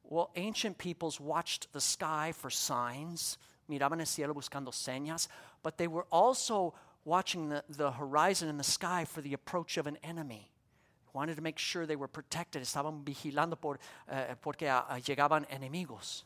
Well, 0.03 0.31
ancient 0.35 0.77
peoples 0.77 1.21
watched 1.21 1.71
the 1.71 1.79
sky 1.79 2.33
for 2.33 2.49
signs, 2.49 3.37
miraban 3.69 4.01
el 4.01 4.05
cielo 4.05 4.33
buscando 4.33 4.73
señas, 4.73 5.29
but 5.61 5.77
they 5.77 5.87
were 5.87 6.05
also 6.11 6.73
watching 7.05 7.47
the, 7.47 7.63
the 7.69 7.91
horizon 7.91 8.49
and 8.49 8.59
the 8.59 8.65
sky 8.65 9.05
for 9.05 9.21
the 9.21 9.33
approach 9.33 9.77
of 9.77 9.87
an 9.87 9.97
enemy. 10.03 10.51
Wanted 11.13 11.37
to 11.37 11.41
make 11.41 11.59
sure 11.59 11.85
they 11.85 11.95
were 11.95 12.09
protected. 12.09 12.61
Estaban 12.61 13.03
vigilando 13.05 13.59
por, 13.59 13.79
uh, 14.11 14.35
porque 14.41 14.63
uh, 14.63 14.95
llegaban 14.95 15.45
enemigos. 15.47 16.23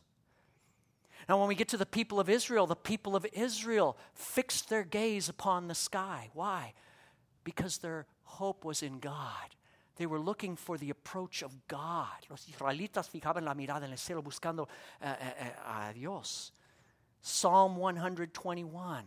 Now, 1.28 1.40
when 1.40 1.48
we 1.48 1.56
get 1.56 1.68
to 1.70 1.78
the 1.78 1.86
people 1.86 2.20
of 2.20 2.30
Israel, 2.30 2.68
the 2.68 2.76
people 2.76 3.16
of 3.16 3.26
Israel 3.34 3.98
fixed 4.14 4.70
their 4.70 4.84
gaze 4.84 5.28
upon 5.28 5.68
the 5.68 5.76
sky. 5.76 6.30
Why? 6.34 6.74
Because 7.44 7.80
their 7.80 8.06
hope 8.24 8.64
was 8.64 8.82
in 8.82 9.00
God. 9.00 9.56
They 9.98 10.06
were 10.06 10.20
looking 10.20 10.56
for 10.56 10.78
the 10.78 10.90
approach 10.90 11.42
of 11.42 11.68
God. 11.68 12.08
Los 12.30 12.46
israelitas 12.46 13.10
fijaban 13.10 13.44
la 13.44 13.54
mirada 13.54 13.84
en 13.86 13.92
el 13.92 13.98
cielo 13.98 14.22
buscando 14.22 14.68
uh, 15.02 15.06
uh, 15.06 15.90
a 15.90 15.94
Dios. 15.94 16.52
Psalm 17.22 17.76
121 17.76 19.04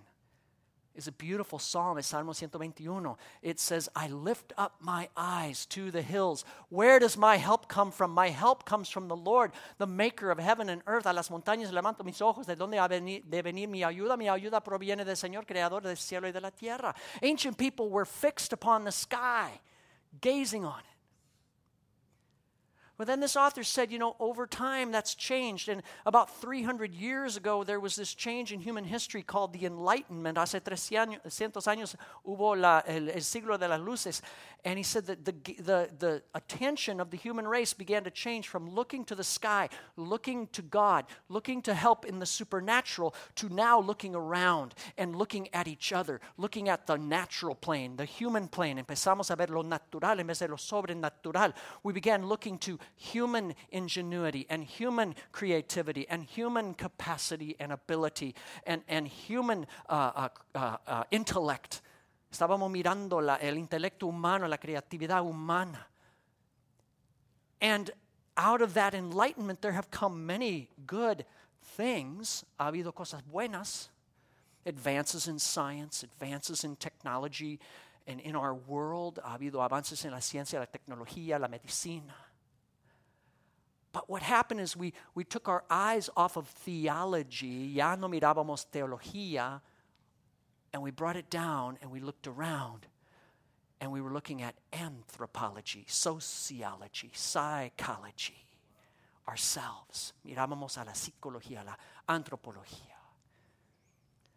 is 0.94 1.06
a 1.06 1.12
beautiful 1.12 1.58
psalm. 1.58 1.98
It's 1.98 2.08
Salmo 2.08 2.32
121. 2.32 3.16
It 3.42 3.60
says, 3.60 3.88
I 3.94 4.08
lift 4.08 4.52
up 4.58 4.74
my 4.80 5.08
eyes 5.16 5.66
to 5.66 5.90
the 5.90 6.02
hills. 6.02 6.44
Where 6.68 6.98
does 6.98 7.16
my 7.16 7.36
help 7.36 7.68
come 7.68 7.90
from? 7.90 8.10
My 8.10 8.28
help 8.28 8.64
comes 8.64 8.88
from 8.88 9.08
the 9.08 9.16
Lord, 9.16 9.52
the 9.78 9.86
maker 9.86 10.30
of 10.30 10.38
heaven 10.38 10.68
and 10.68 10.82
earth. 10.86 11.06
A 11.06 11.12
las 11.12 11.28
montañas 11.30 11.72
levanto 11.72 12.04
mis 12.04 12.20
ojos. 12.20 12.46
¿De 12.46 12.56
dónde 12.56 12.78
ha 12.78 12.88
de 12.88 13.42
venir 13.42 13.68
mi 13.68 13.82
ayuda? 13.82 14.16
Mi 14.16 14.28
ayuda 14.28 14.60
proviene 14.60 15.04
del 15.04 15.16
Señor, 15.16 15.46
creador 15.46 15.82
del 15.82 15.96
cielo 15.96 16.26
y 16.26 16.32
de 16.32 16.40
la 16.40 16.50
tierra. 16.50 16.94
Ancient 17.22 17.56
people 17.56 17.88
were 17.88 18.04
fixed 18.04 18.52
upon 18.52 18.84
the 18.84 18.92
sky, 18.92 19.60
gazing 20.20 20.64
on 20.64 20.80
it. 20.80 20.89
But 23.00 23.06
then 23.06 23.20
this 23.20 23.34
author 23.34 23.64
said, 23.64 23.90
you 23.90 23.98
know, 23.98 24.14
over 24.20 24.46
time 24.46 24.92
that's 24.92 25.14
changed. 25.14 25.70
And 25.70 25.82
about 26.04 26.38
300 26.38 26.92
years 26.92 27.38
ago, 27.38 27.64
there 27.64 27.80
was 27.80 27.96
this 27.96 28.12
change 28.12 28.52
in 28.52 28.60
human 28.60 28.84
history 28.84 29.22
called 29.22 29.54
the 29.54 29.64
Enlightenment. 29.64 30.36
Hace 30.36 30.60
300 30.62 31.22
años 31.64 31.96
hubo 32.26 32.60
la, 32.60 32.82
el, 32.86 33.08
el 33.08 33.22
siglo 33.22 33.56
de 33.56 33.68
las 33.68 33.80
luces. 33.80 34.20
And 34.66 34.76
he 34.76 34.82
said 34.82 35.06
that 35.06 35.24
the, 35.24 35.32
the, 35.32 35.88
the 35.98 36.22
attention 36.34 37.00
of 37.00 37.10
the 37.10 37.16
human 37.16 37.48
race 37.48 37.72
began 37.72 38.04
to 38.04 38.10
change 38.10 38.48
from 38.48 38.68
looking 38.68 39.06
to 39.06 39.14
the 39.14 39.24
sky, 39.24 39.70
looking 39.96 40.48
to 40.48 40.60
God, 40.60 41.06
looking 41.30 41.62
to 41.62 41.72
help 41.72 42.04
in 42.04 42.18
the 42.18 42.26
supernatural, 42.26 43.14
to 43.36 43.48
now 43.48 43.80
looking 43.80 44.14
around 44.14 44.74
and 44.98 45.16
looking 45.16 45.48
at 45.54 45.66
each 45.66 45.94
other, 45.94 46.20
looking 46.36 46.68
at 46.68 46.86
the 46.86 46.98
natural 46.98 47.54
plane, 47.54 47.96
the 47.96 48.04
human 48.04 48.46
plane. 48.46 48.76
Empezamos 48.76 49.30
a 49.30 49.36
ver 49.36 49.46
lo 49.46 49.62
natural 49.62 50.20
en 50.20 50.26
vez 50.26 50.40
de 50.40 50.48
lo 50.48 50.56
sobrenatural. 50.56 51.54
We 51.82 51.94
began 51.94 52.26
looking 52.26 52.58
to 52.58 52.78
human 52.96 53.54
ingenuity 53.70 54.46
and 54.48 54.64
human 54.64 55.14
creativity 55.32 56.06
and 56.08 56.24
human 56.24 56.74
capacity 56.74 57.56
and 57.58 57.72
ability 57.72 58.34
and, 58.66 58.82
and 58.88 59.08
human 59.08 59.66
uh, 59.88 60.12
uh, 60.14 60.28
uh, 60.54 60.76
uh, 60.86 61.04
intellect. 61.10 61.82
Estábamos 62.32 62.70
mirando 62.70 63.20
la, 63.20 63.38
el 63.40 63.56
intelecto 63.56 64.06
humano, 64.06 64.46
la 64.46 64.56
creatividad 64.56 65.22
humana. 65.22 65.86
And 67.60 67.90
out 68.36 68.62
of 68.62 68.74
that 68.74 68.94
enlightenment, 68.94 69.60
there 69.60 69.72
have 69.72 69.90
come 69.90 70.24
many 70.26 70.68
good 70.86 71.24
things. 71.76 72.44
Ha 72.58 72.70
habido 72.70 72.94
cosas 72.94 73.22
buenas, 73.22 73.90
advances 74.64 75.26
in 75.26 75.38
science, 75.38 76.02
advances 76.02 76.64
in 76.64 76.76
technology, 76.76 77.58
and 78.06 78.20
in 78.20 78.34
our 78.34 78.54
world 78.54 79.18
ha 79.22 79.36
habido 79.36 79.62
avances 79.62 80.04
en 80.04 80.12
la 80.12 80.20
ciencia, 80.20 80.58
la 80.58 80.66
tecnología, 80.66 81.38
la 81.38 81.48
medicina. 81.48 82.14
But 83.92 84.08
what 84.08 84.22
happened 84.22 84.60
is 84.60 84.76
we, 84.76 84.92
we 85.14 85.24
took 85.24 85.48
our 85.48 85.64
eyes 85.68 86.08
off 86.16 86.36
of 86.36 86.46
theology, 86.48 87.72
ya 87.74 87.96
no 87.96 88.08
mirábamos 88.08 88.66
teología, 88.72 89.60
and 90.72 90.82
we 90.82 90.90
brought 90.90 91.16
it 91.16 91.28
down 91.30 91.78
and 91.82 91.90
we 91.90 92.00
looked 92.00 92.26
around 92.26 92.86
and 93.80 93.90
we 93.90 94.00
were 94.00 94.12
looking 94.12 94.42
at 94.42 94.54
anthropology, 94.72 95.84
sociology, 95.88 97.10
psychology, 97.14 98.46
ourselves. 99.26 100.12
Mirábamos 100.26 100.76
a 100.76 100.84
la 100.84 100.92
psicología, 100.92 101.62
a 101.62 101.64
la 101.64 101.76
antropología. 102.08 102.89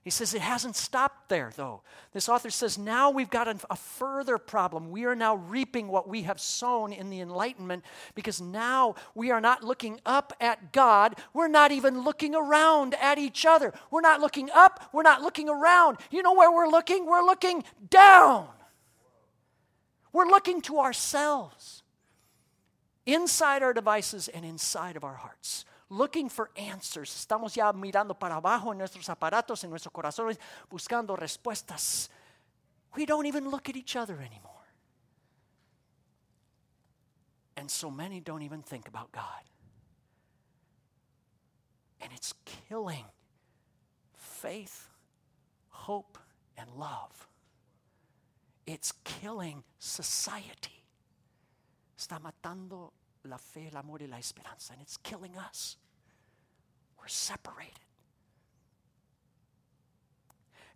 He 0.04 0.10
says 0.10 0.34
it 0.34 0.42
hasn't 0.42 0.76
stopped 0.76 1.30
there, 1.30 1.54
though. 1.56 1.82
This 2.12 2.28
author 2.28 2.50
says 2.50 2.78
now 2.78 3.10
we've 3.10 3.30
got 3.30 3.48
a, 3.48 3.76
further 3.78 4.38
problem. 4.38 4.92
We 4.92 5.06
are 5.06 5.16
now 5.16 5.36
reaping 5.36 5.88
what 5.88 6.10
we 6.10 6.24
have 6.24 6.42
sown 6.42 6.92
in 6.92 7.10
the 7.10 7.22
Enlightenment 7.22 7.86
because 8.14 8.42
now 8.42 8.96
we 9.16 9.32
are 9.32 9.40
not 9.40 9.64
looking 9.64 10.02
up 10.06 10.34
at 10.42 10.74
God. 10.74 11.16
We're 11.34 11.48
not 11.48 11.72
even 11.72 12.04
looking 12.04 12.36
around 12.36 12.96
at 12.96 13.18
each 13.18 13.46
other. 13.46 13.74
We're 13.92 14.02
not 14.02 14.20
looking 14.20 14.50
up. 14.52 14.90
We're 14.92 15.04
not 15.04 15.22
looking 15.22 15.48
around. 15.48 16.00
You 16.12 16.22
know 16.22 16.34
where 16.34 16.52
we're 16.52 16.68
looking? 16.68 17.06
We're 17.06 17.24
looking 17.24 17.64
down. 17.90 18.50
We're 20.12 20.28
looking 20.28 20.62
to 20.64 20.80
ourselves, 20.80 21.82
inside 23.06 23.64
our 23.64 23.74
devices 23.74 24.28
and 24.28 24.44
inside 24.44 24.98
of 24.98 25.04
our 25.04 25.16
hearts 25.16 25.66
looking 25.98 26.30
for 26.30 26.50
answers. 26.56 27.14
Estamos 27.16 27.56
ya 27.56 27.72
mirando 27.74 28.18
para 28.18 28.36
abajo 28.36 28.72
en 28.72 28.78
nuestros 28.78 29.08
aparatos, 29.10 29.64
en 29.64 29.70
nuestros 29.70 29.94
corazones, 29.94 30.40
buscando 30.70 31.16
respuestas. 31.16 32.10
We 32.96 33.06
don't 33.06 33.26
even 33.26 33.50
look 33.50 33.70
at 33.70 33.76
each 33.76 33.96
other 33.96 34.16
anymore. 34.22 34.52
And 37.56 37.70
so 37.70 37.90
many 37.90 38.20
don't 38.20 38.42
even 38.42 38.64
think 38.64 38.88
about 38.88 39.12
God. 39.12 39.44
And 42.02 42.12
it's 42.12 42.34
killing 42.68 43.06
faith, 44.14 44.90
hope, 45.70 46.18
and 46.58 46.70
love. 46.78 47.28
It's 48.66 48.92
killing 49.04 49.64
society. 49.80 50.84
Está 51.98 52.20
matando 52.20 52.92
la 53.24 53.38
fe, 53.38 53.70
el 53.72 53.78
amor 53.78 54.02
y 54.02 54.08
la 54.08 54.18
esperanza, 54.18 54.74
and 54.74 54.82
it's 54.82 54.98
killing 54.98 55.38
us. 55.38 55.78
We're 57.04 57.10
separated. 57.10 57.74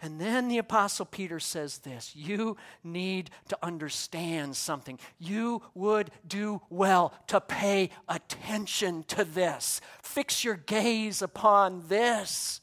And 0.01 0.19
then 0.19 0.49
the 0.49 0.57
Apostle 0.57 1.05
Peter 1.05 1.39
says 1.39 1.77
this 1.77 2.13
You 2.13 2.57
need 2.83 3.29
to 3.47 3.57
understand 3.63 4.57
something. 4.57 4.99
You 5.19 5.61
would 5.73 6.11
do 6.27 6.61
well 6.69 7.13
to 7.27 7.39
pay 7.39 7.91
attention 8.09 9.05
to 9.07 9.23
this. 9.23 9.79
Fix 10.03 10.43
your 10.43 10.55
gaze 10.55 11.21
upon 11.21 11.83
this 11.87 12.59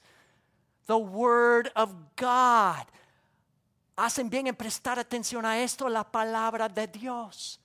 the 0.87 0.98
Word 0.98 1.70
of 1.74 1.94
God. 2.16 2.85
Hacen 3.96 4.29
bien 4.29 4.46
en 4.46 4.57
prestar 4.57 4.98
atención 4.98 5.46
a 5.46 5.62
esto, 5.62 5.88
la 5.88 6.05
palabra 6.05 6.68
de 6.68 6.87
Dios. 6.87 7.59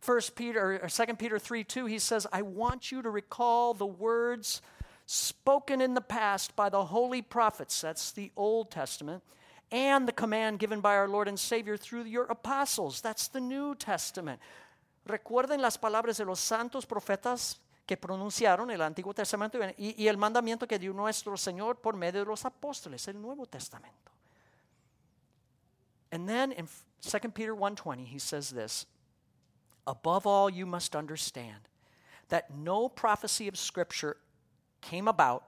First 0.00 0.34
Peter 0.34 0.80
or 0.82 0.88
Second 0.88 1.18
Peter 1.18 1.38
3 1.38 1.62
2, 1.64 1.86
he 1.86 1.98
says, 1.98 2.26
I 2.32 2.42
want 2.42 2.90
you 2.90 3.02
to 3.02 3.10
recall 3.10 3.74
the 3.74 3.86
words 3.86 4.62
spoken 5.06 5.80
in 5.80 5.94
the 5.94 6.00
past 6.00 6.56
by 6.56 6.68
the 6.68 6.84
holy 6.84 7.20
prophets, 7.20 7.80
that's 7.80 8.12
the 8.12 8.30
Old 8.36 8.70
Testament, 8.70 9.22
and 9.70 10.08
the 10.08 10.12
command 10.12 10.58
given 10.58 10.80
by 10.80 10.96
our 10.96 11.08
Lord 11.08 11.28
and 11.28 11.38
Savior 11.38 11.76
through 11.76 12.04
your 12.04 12.24
apostles, 12.24 13.00
that's 13.00 13.28
the 13.28 13.40
New 13.40 13.74
Testament. 13.74 14.40
Recuerden 15.06 15.60
las 15.60 15.76
palabras 15.76 16.18
de 16.18 16.24
los 16.24 16.40
santos 16.40 16.86
profetas 16.86 17.56
que 17.86 17.96
pronunciaron 17.96 18.70
el 18.70 18.80
Antiguo 18.80 19.12
Testamento 19.12 19.58
y, 19.76 19.96
y 19.98 20.06
el 20.06 20.16
mandamiento 20.16 20.66
que 20.68 20.78
dio 20.78 20.92
nuestro 20.92 21.36
Señor 21.36 21.80
por 21.80 21.96
medio 21.96 22.20
de 22.20 22.26
los 22.26 22.44
apóstoles, 22.44 23.06
el 23.08 23.20
Nuevo 23.20 23.46
Testamento. 23.46 24.12
And 26.12 26.28
then 26.28 26.52
in 26.52 26.68
2 27.02 27.32
Peter 27.32 27.54
1:20 27.54 28.06
he 28.06 28.18
says 28.18 28.50
this, 28.50 28.86
Above 29.90 30.24
all, 30.24 30.48
you 30.48 30.66
must 30.66 30.94
understand 30.94 31.68
that 32.28 32.48
no 32.56 32.88
prophecy 32.88 33.48
of 33.48 33.56
Scripture 33.58 34.16
came 34.80 35.08
about 35.08 35.42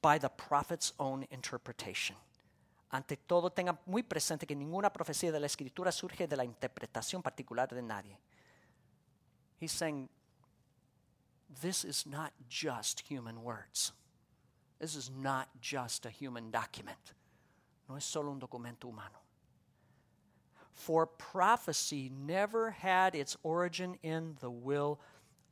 by 0.00 0.16
the 0.16 0.28
prophet's 0.28 0.92
own 1.00 1.26
interpretation. 1.32 2.14
Ante 2.92 3.16
todo, 3.16 3.50
tenga 3.50 3.76
muy 3.84 4.02
presente 4.02 4.46
que 4.46 4.54
ninguna 4.54 4.90
profecía 4.92 5.32
de 5.32 5.40
la 5.40 5.46
Escritura 5.46 5.90
surge 5.90 6.28
de 6.28 6.36
la 6.36 6.44
interpretación 6.44 7.20
particular 7.20 7.66
de 7.66 7.82
nadie. 7.82 8.16
He's 9.58 9.72
saying, 9.72 10.08
this 11.60 11.84
is 11.84 12.06
not 12.06 12.32
just 12.48 13.00
human 13.00 13.42
words. 13.42 13.92
This 14.78 14.94
is 14.94 15.10
not 15.10 15.48
just 15.60 16.06
a 16.06 16.10
human 16.10 16.52
document. 16.52 17.12
No 17.88 17.96
es 17.96 18.04
solo 18.04 18.30
un 18.30 18.38
documento 18.38 18.84
humano. 18.84 19.18
For 20.78 21.06
prophecy 21.06 22.08
never 22.24 22.70
had 22.70 23.16
its 23.16 23.36
origin 23.42 23.98
in 24.04 24.36
the 24.38 24.48
will 24.48 25.00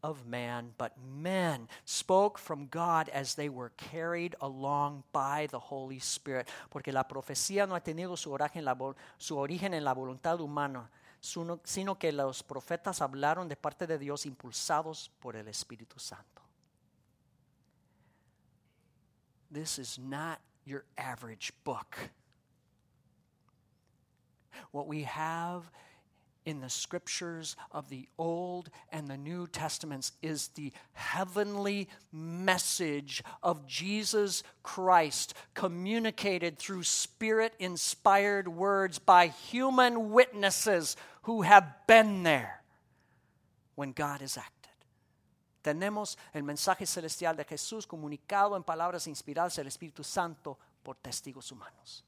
of 0.00 0.24
man, 0.24 0.70
but 0.78 0.92
men 1.20 1.68
spoke 1.84 2.38
from 2.38 2.68
God 2.68 3.08
as 3.08 3.34
they 3.34 3.48
were 3.48 3.72
carried 3.76 4.36
along 4.40 5.02
by 5.12 5.48
the 5.50 5.58
Holy 5.58 5.98
Spirit. 5.98 6.48
Porque 6.70 6.92
la 6.92 7.02
profecía 7.02 7.66
no 7.66 7.74
ha 7.74 7.80
tenido 7.80 8.16
su 8.16 8.30
origen, 8.30 8.64
la, 8.64 8.76
su 9.18 9.36
origen 9.36 9.74
en 9.74 9.82
la 9.82 9.94
voluntad 9.94 10.40
humana, 10.40 10.88
sino 11.20 11.98
que 11.98 12.12
los 12.12 12.44
profetas 12.44 13.00
hablaron 13.00 13.48
de 13.48 13.56
parte 13.56 13.88
de 13.88 13.98
Dios 13.98 14.26
impulsados 14.26 15.10
por 15.18 15.34
el 15.34 15.48
Espíritu 15.48 15.98
Santo. 15.98 16.42
This 19.50 19.80
is 19.80 19.98
not 19.98 20.38
your 20.64 20.84
average 20.96 21.52
book. 21.64 21.96
What 24.70 24.86
we 24.86 25.02
have 25.02 25.70
in 26.46 26.60
the 26.60 26.70
scriptures 26.70 27.56
of 27.72 27.90
the 27.90 28.08
Old 28.16 28.70
and 28.90 29.08
the 29.08 29.16
New 29.16 29.48
Testaments 29.48 30.12
is 30.22 30.48
the 30.48 30.72
heavenly 30.92 31.88
message 32.12 33.22
of 33.42 33.66
Jesus 33.66 34.44
Christ 34.62 35.34
communicated 35.54 36.56
through 36.56 36.84
spirit 36.84 37.52
inspired 37.58 38.46
words 38.48 39.00
by 39.00 39.26
human 39.26 40.12
witnesses 40.12 40.96
who 41.22 41.42
have 41.42 41.66
been 41.88 42.22
there 42.22 42.62
when 43.74 43.90
God 43.90 44.20
has 44.20 44.38
acted. 44.38 44.52
Tenemos 45.64 46.16
el 46.32 46.42
mensaje 46.42 46.86
celestial 46.86 47.34
de 47.34 47.44
Jesús 47.44 47.88
comunicado 47.88 48.54
en 48.54 48.62
palabras 48.62 49.08
inspiradas 49.08 49.56
del 49.56 49.66
Espíritu 49.66 50.04
Santo 50.04 50.56
por 50.84 50.94
testigos 50.94 51.50
humanos. 51.50 52.04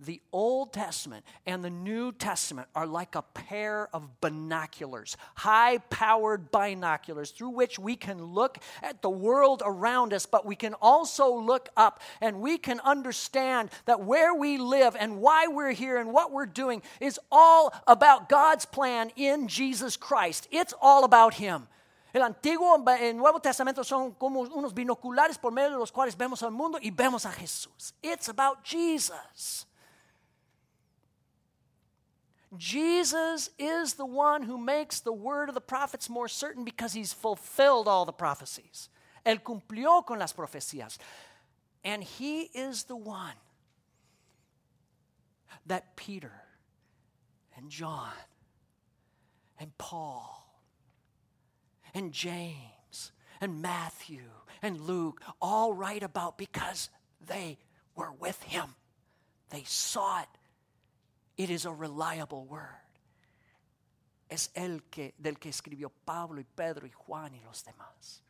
The 0.00 0.20
Old 0.32 0.72
Testament 0.72 1.24
and 1.46 1.64
the 1.64 1.70
New 1.70 2.12
Testament 2.12 2.68
are 2.74 2.86
like 2.86 3.14
a 3.14 3.22
pair 3.22 3.88
of 3.94 4.20
binoculars, 4.20 5.16
high 5.34 5.78
powered 5.78 6.50
binoculars 6.50 7.30
through 7.30 7.50
which 7.50 7.78
we 7.78 7.96
can 7.96 8.22
look 8.22 8.58
at 8.82 9.02
the 9.02 9.10
world 9.10 9.62
around 9.64 10.12
us, 10.12 10.26
but 10.26 10.46
we 10.46 10.56
can 10.56 10.74
also 10.74 11.34
look 11.34 11.68
up 11.76 12.00
and 12.20 12.40
we 12.40 12.58
can 12.58 12.80
understand 12.80 13.70
that 13.86 14.04
where 14.04 14.34
we 14.34 14.58
live 14.58 14.96
and 14.98 15.20
why 15.20 15.46
we're 15.46 15.72
here 15.72 15.98
and 15.98 16.12
what 16.12 16.32
we're 16.32 16.46
doing 16.46 16.82
is 17.00 17.18
all 17.30 17.72
about 17.86 18.28
God's 18.28 18.64
plan 18.64 19.10
in 19.16 19.48
Jesus 19.48 19.96
Christ. 19.96 20.48
It's 20.50 20.74
all 20.80 21.04
about 21.04 21.34
Him. 21.34 21.68
El 22.12 22.22
Antiguo 22.22 22.82
y 22.86 23.04
el 23.04 23.16
Nuevo 23.16 23.38
Testamento 23.40 23.84
son 23.84 24.12
como 24.12 24.40
unos 24.40 24.72
binoculares 24.72 25.38
por 25.38 25.52
medio 25.52 25.70
de 25.70 25.78
los 25.78 25.92
cuales 25.92 26.16
vemos 26.16 26.42
al 26.42 26.50
mundo 26.50 26.78
y 26.80 26.90
vemos 26.90 27.26
a 27.26 27.32
Jesús. 27.32 27.94
It's 28.02 28.28
about 28.28 28.64
Jesus. 28.64 29.67
Jesus 32.56 33.50
is 33.58 33.94
the 33.94 34.06
one 34.06 34.42
who 34.42 34.56
makes 34.56 35.00
the 35.00 35.12
word 35.12 35.48
of 35.48 35.54
the 35.54 35.60
prophets 35.60 36.08
more 36.08 36.28
certain 36.28 36.64
because 36.64 36.94
he's 36.94 37.12
fulfilled 37.12 37.86
all 37.86 38.04
the 38.04 38.12
prophecies. 38.12 38.88
Él 39.26 39.42
cumplió 39.42 40.06
con 40.06 40.18
las 40.18 40.32
profecías. 40.32 40.96
And 41.84 42.02
he 42.02 42.42
is 42.54 42.84
the 42.84 42.96
one 42.96 43.36
that 45.66 45.96
Peter 45.96 46.32
and 47.56 47.68
John 47.68 48.12
and 49.60 49.76
Paul 49.76 50.62
and 51.94 52.12
James 52.12 53.12
and 53.40 53.60
Matthew 53.60 54.22
and 54.62 54.80
Luke 54.80 55.22
all 55.40 55.74
write 55.74 56.02
about 56.02 56.38
because 56.38 56.88
they 57.24 57.58
were 57.94 58.12
with 58.12 58.42
him. 58.42 58.74
They 59.50 59.64
saw 59.66 60.22
it 60.22 60.28
it 61.38 61.50
is 61.50 61.64
a 61.64 61.72
reliable 61.72 62.44
word. 62.44 62.74
Es 64.28 64.50
el 64.54 64.80
que, 64.90 65.12
del 65.18 65.36
que 65.36 65.50
escribió 65.50 65.90
Pablo 66.04 66.40
y 66.40 66.44
Pedro 66.54 66.86
y 66.86 66.90
Juan 67.06 67.32
y 67.32 67.40
los 67.46 67.62
demás. 67.62 68.20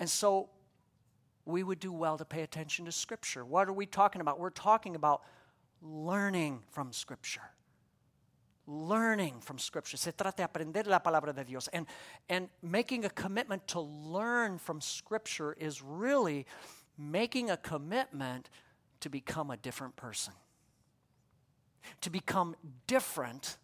And 0.00 0.08
so 0.08 0.48
we 1.44 1.62
would 1.62 1.78
do 1.78 1.92
well 1.92 2.16
to 2.16 2.24
pay 2.24 2.42
attention 2.42 2.86
to 2.86 2.92
Scripture. 2.92 3.44
What 3.44 3.68
are 3.68 3.72
we 3.72 3.86
talking 3.86 4.20
about? 4.20 4.40
We're 4.40 4.50
talking 4.50 4.96
about 4.96 5.22
learning 5.80 6.62
from 6.70 6.92
Scripture. 6.92 7.42
Learning 8.66 9.34
from 9.40 9.58
Scripture. 9.58 9.98
Se 9.98 10.10
trata 10.10 10.36
de 10.36 10.42
aprender 10.44 10.86
la 10.86 10.98
palabra 10.98 11.34
de 11.34 11.44
Dios. 11.44 11.68
And, 11.68 11.86
and 12.30 12.48
making 12.62 13.04
a 13.04 13.10
commitment 13.10 13.68
to 13.68 13.80
learn 13.80 14.58
from 14.58 14.80
Scripture 14.80 15.54
is 15.60 15.82
really 15.82 16.46
making 16.96 17.50
a 17.50 17.58
commitment 17.58 18.48
to 19.00 19.10
become 19.10 19.50
a 19.50 19.56
different 19.58 19.94
person 19.96 20.32
to 22.00 22.10
become 22.10 22.56
different 22.86 23.56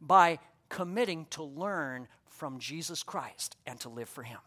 by 0.00 0.38
committing 0.68 1.26
to 1.30 1.42
learn 1.42 2.08
from 2.26 2.58
Jesus 2.58 3.02
Christ 3.02 3.56
and 3.66 3.78
to 3.80 3.88
live 3.88 4.08
for 4.08 4.22
Him. 4.22 4.38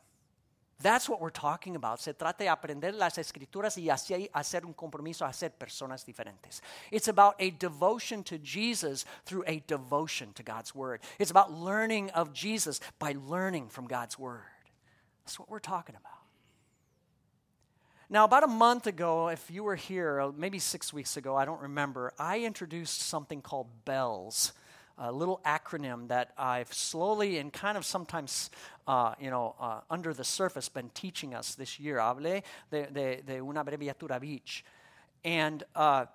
That's 0.80 1.10
what 1.10 1.19
we're 1.19 1.32
talking 1.32 1.75
about. 1.75 1.99
Se 1.99 2.13
trata 2.13 2.39
de 2.39 2.47
aprender 2.47 2.93
las 2.93 3.17
escrituras 3.17 3.77
y 3.77 3.89
así 3.89 4.30
hacer 4.32 4.63
un 4.63 4.73
compromiso 4.73 5.25
a 5.25 5.34
ser 5.34 5.49
personas 5.49 6.06
diferentes. 6.06 6.62
It's 6.91 7.08
about 7.08 7.36
a 7.39 7.49
devotion 7.49 8.23
to 8.25 8.38
Jesus 8.38 9.06
through 9.25 9.43
a 9.47 9.63
devotion 9.65 10.34
to 10.34 10.43
God's 10.43 10.75
Word. 10.75 11.01
It's 11.17 11.32
about 11.32 11.51
learning 11.51 12.12
of 12.12 12.32
Jesus 12.32 12.80
by 12.99 13.15
learning 13.25 13.69
from 13.69 13.88
God's 13.88 14.19
Word. 14.19 14.43
That's 15.25 15.39
what 15.39 15.49
we're 15.49 15.60
talking 15.60 15.95
about. 15.95 16.16
Now, 18.09 18.23
about 18.23 18.45
a 18.45 18.47
month 18.47 18.87
ago, 18.87 19.27
if 19.27 19.51
you 19.51 19.63
were 19.63 19.75
here, 19.75 20.21
uh, 20.21 20.31
maybe 20.33 20.59
six 20.59 20.93
weeks 20.93 21.17
ago, 21.17 21.35
I 21.35 21.43
don't 21.43 21.59
remember, 21.59 22.13
I 22.17 22.39
introduced 22.39 23.01
something 23.01 23.41
called 23.41 23.67
BELLS, 23.83 24.53
a 24.97 25.11
little 25.11 25.41
acronym 25.45 26.07
that 26.07 26.31
I've 26.37 26.73
slowly 26.73 27.37
and 27.37 27.51
kind 27.51 27.77
of 27.77 27.85
sometimes, 27.85 28.49
uh, 28.87 29.13
you 29.19 29.29
know, 29.29 29.55
uh, 29.59 29.81
under 29.89 30.13
the 30.13 30.23
surface 30.23 30.69
been 30.69 30.89
teaching 30.93 31.35
us 31.35 31.55
this 31.55 31.81
year. 31.81 31.97
Hablé 31.97 32.43
de, 32.71 32.85
de, 32.85 33.21
de 33.23 33.41
una 33.41 33.65
abreviatura 33.65 34.21
beach. 34.21 34.63
And 35.25 35.65
uh, 35.75 36.05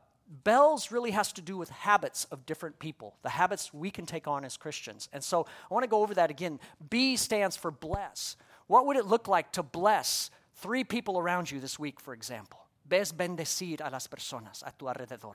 bells 0.44 0.92
really 0.92 1.10
has 1.10 1.30
to 1.34 1.42
do 1.42 1.58
with 1.58 1.68
habits 1.68 2.24
of 2.30 2.46
different 2.46 2.78
people, 2.78 3.16
the 3.22 3.28
habits 3.28 3.74
we 3.74 3.90
can 3.90 4.06
take 4.06 4.26
on 4.26 4.46
as 4.46 4.56
Christians. 4.56 5.10
And 5.12 5.22
so 5.22 5.44
I 5.70 5.74
want 5.74 5.84
to 5.84 5.90
go 5.90 6.00
over 6.02 6.14
that 6.14 6.30
again. 6.30 6.58
B 6.88 7.16
stands 7.16 7.54
for 7.54 7.70
bless. 7.70 8.36
What 8.66 8.86
would 8.86 8.96
it 8.96 9.04
look 9.04 9.28
like 9.28 9.52
to 9.52 9.62
bless 9.62 10.30
three 10.62 10.84
people 10.84 11.18
around 11.18 11.50
you 11.50 11.60
this 11.60 11.78
week, 11.78 12.00
for 12.00 12.14
example. 12.14 12.60
Ves 12.88 13.12
bendecir 13.12 13.80
a 13.80 13.90
las 13.90 14.06
personas 14.06 14.62
a 14.64 14.72
tu 14.78 14.86
alrededor. 14.86 15.34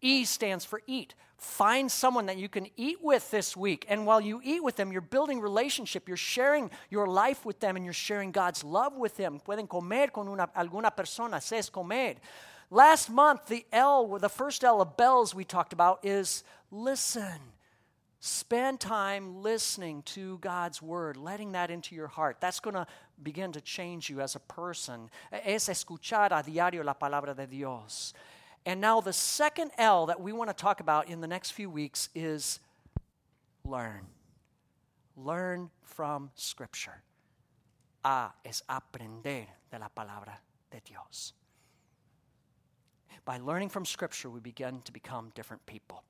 E 0.00 0.24
stands 0.24 0.64
for 0.64 0.80
eat. 0.86 1.14
Find 1.36 1.90
someone 1.90 2.26
that 2.26 2.38
you 2.38 2.48
can 2.48 2.66
eat 2.76 2.98
with 3.02 3.30
this 3.30 3.56
week. 3.56 3.84
And 3.88 4.06
while 4.06 4.20
you 4.20 4.40
eat 4.42 4.62
with 4.62 4.76
them, 4.76 4.92
you're 4.92 5.00
building 5.02 5.40
relationship. 5.40 6.08
You're 6.08 6.16
sharing 6.16 6.70
your 6.90 7.06
life 7.06 7.44
with 7.44 7.60
them 7.60 7.76
and 7.76 7.84
you're 7.84 7.94
sharing 7.94 8.30
God's 8.30 8.64
love 8.64 8.96
with 8.96 9.16
them. 9.16 9.40
Pueden 9.40 9.68
comer 9.68 10.08
con 10.08 10.28
una, 10.28 10.48
alguna 10.56 10.94
persona. 10.94 11.40
Se 11.40 11.58
es 11.58 11.68
comer. 11.68 12.16
Last 12.70 13.10
month, 13.10 13.46
the 13.46 13.66
L, 13.72 14.18
the 14.18 14.28
first 14.28 14.64
L 14.64 14.80
of 14.80 14.96
bells 14.96 15.34
we 15.34 15.44
talked 15.44 15.72
about 15.72 16.00
is 16.02 16.44
listen. 16.70 17.40
Spend 18.20 18.80
time 18.80 19.42
listening 19.42 20.02
to 20.02 20.36
God's 20.38 20.82
word, 20.82 21.16
letting 21.16 21.52
that 21.52 21.70
into 21.70 21.94
your 21.94 22.06
heart. 22.06 22.36
That's 22.38 22.60
going 22.60 22.74
to 22.74 22.86
begin 23.22 23.52
to 23.52 23.60
change 23.60 24.10
you 24.10 24.20
as 24.20 24.34
a 24.34 24.40
person. 24.40 25.10
Es 25.32 25.68
escuchar 25.68 26.30
a 26.32 26.42
diario 26.42 26.84
la 26.84 26.94
palabra 26.94 27.34
de 27.34 27.46
Dios. 27.46 28.12
And 28.66 28.80
now, 28.80 29.00
the 29.00 29.12
second 29.12 29.70
L 29.78 30.06
that 30.06 30.20
we 30.20 30.32
want 30.32 30.50
to 30.50 30.54
talk 30.54 30.80
about 30.80 31.08
in 31.08 31.20
the 31.20 31.26
next 31.26 31.52
few 31.52 31.70
weeks 31.70 32.10
is 32.14 32.60
learn. 33.64 34.06
Learn 35.16 35.70
from 35.82 36.30
Scripture. 36.34 37.02
A 38.04 38.30
es 38.44 38.62
aprender 38.68 39.46
de 39.70 39.78
la 39.78 39.88
palabra 39.88 40.38
de 40.70 40.80
Dios. 40.84 41.32
By 43.24 43.38
learning 43.38 43.68
from 43.68 43.84
Scripture, 43.84 44.30
we 44.30 44.40
begin 44.40 44.80
to 44.82 44.92
become 44.92 45.30
different 45.34 45.64
people. 45.66 46.02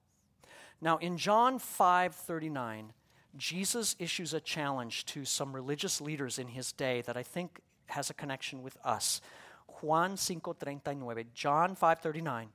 Now, 0.80 0.96
in 0.98 1.18
John 1.18 1.58
5 1.58 2.14
39, 2.14 2.92
Jesus 3.36 3.96
issues 3.98 4.34
a 4.34 4.40
challenge 4.40 5.04
to 5.06 5.24
some 5.24 5.54
religious 5.54 6.00
leaders 6.00 6.38
in 6.38 6.48
his 6.48 6.72
day 6.72 7.02
that 7.02 7.16
I 7.16 7.22
think 7.22 7.60
has 7.86 8.10
a 8.10 8.14
connection 8.14 8.62
with 8.62 8.76
us. 8.84 9.20
Juan 9.80 10.16
5:39, 10.16 11.32
John 11.34 11.76
5:39. 11.76 12.52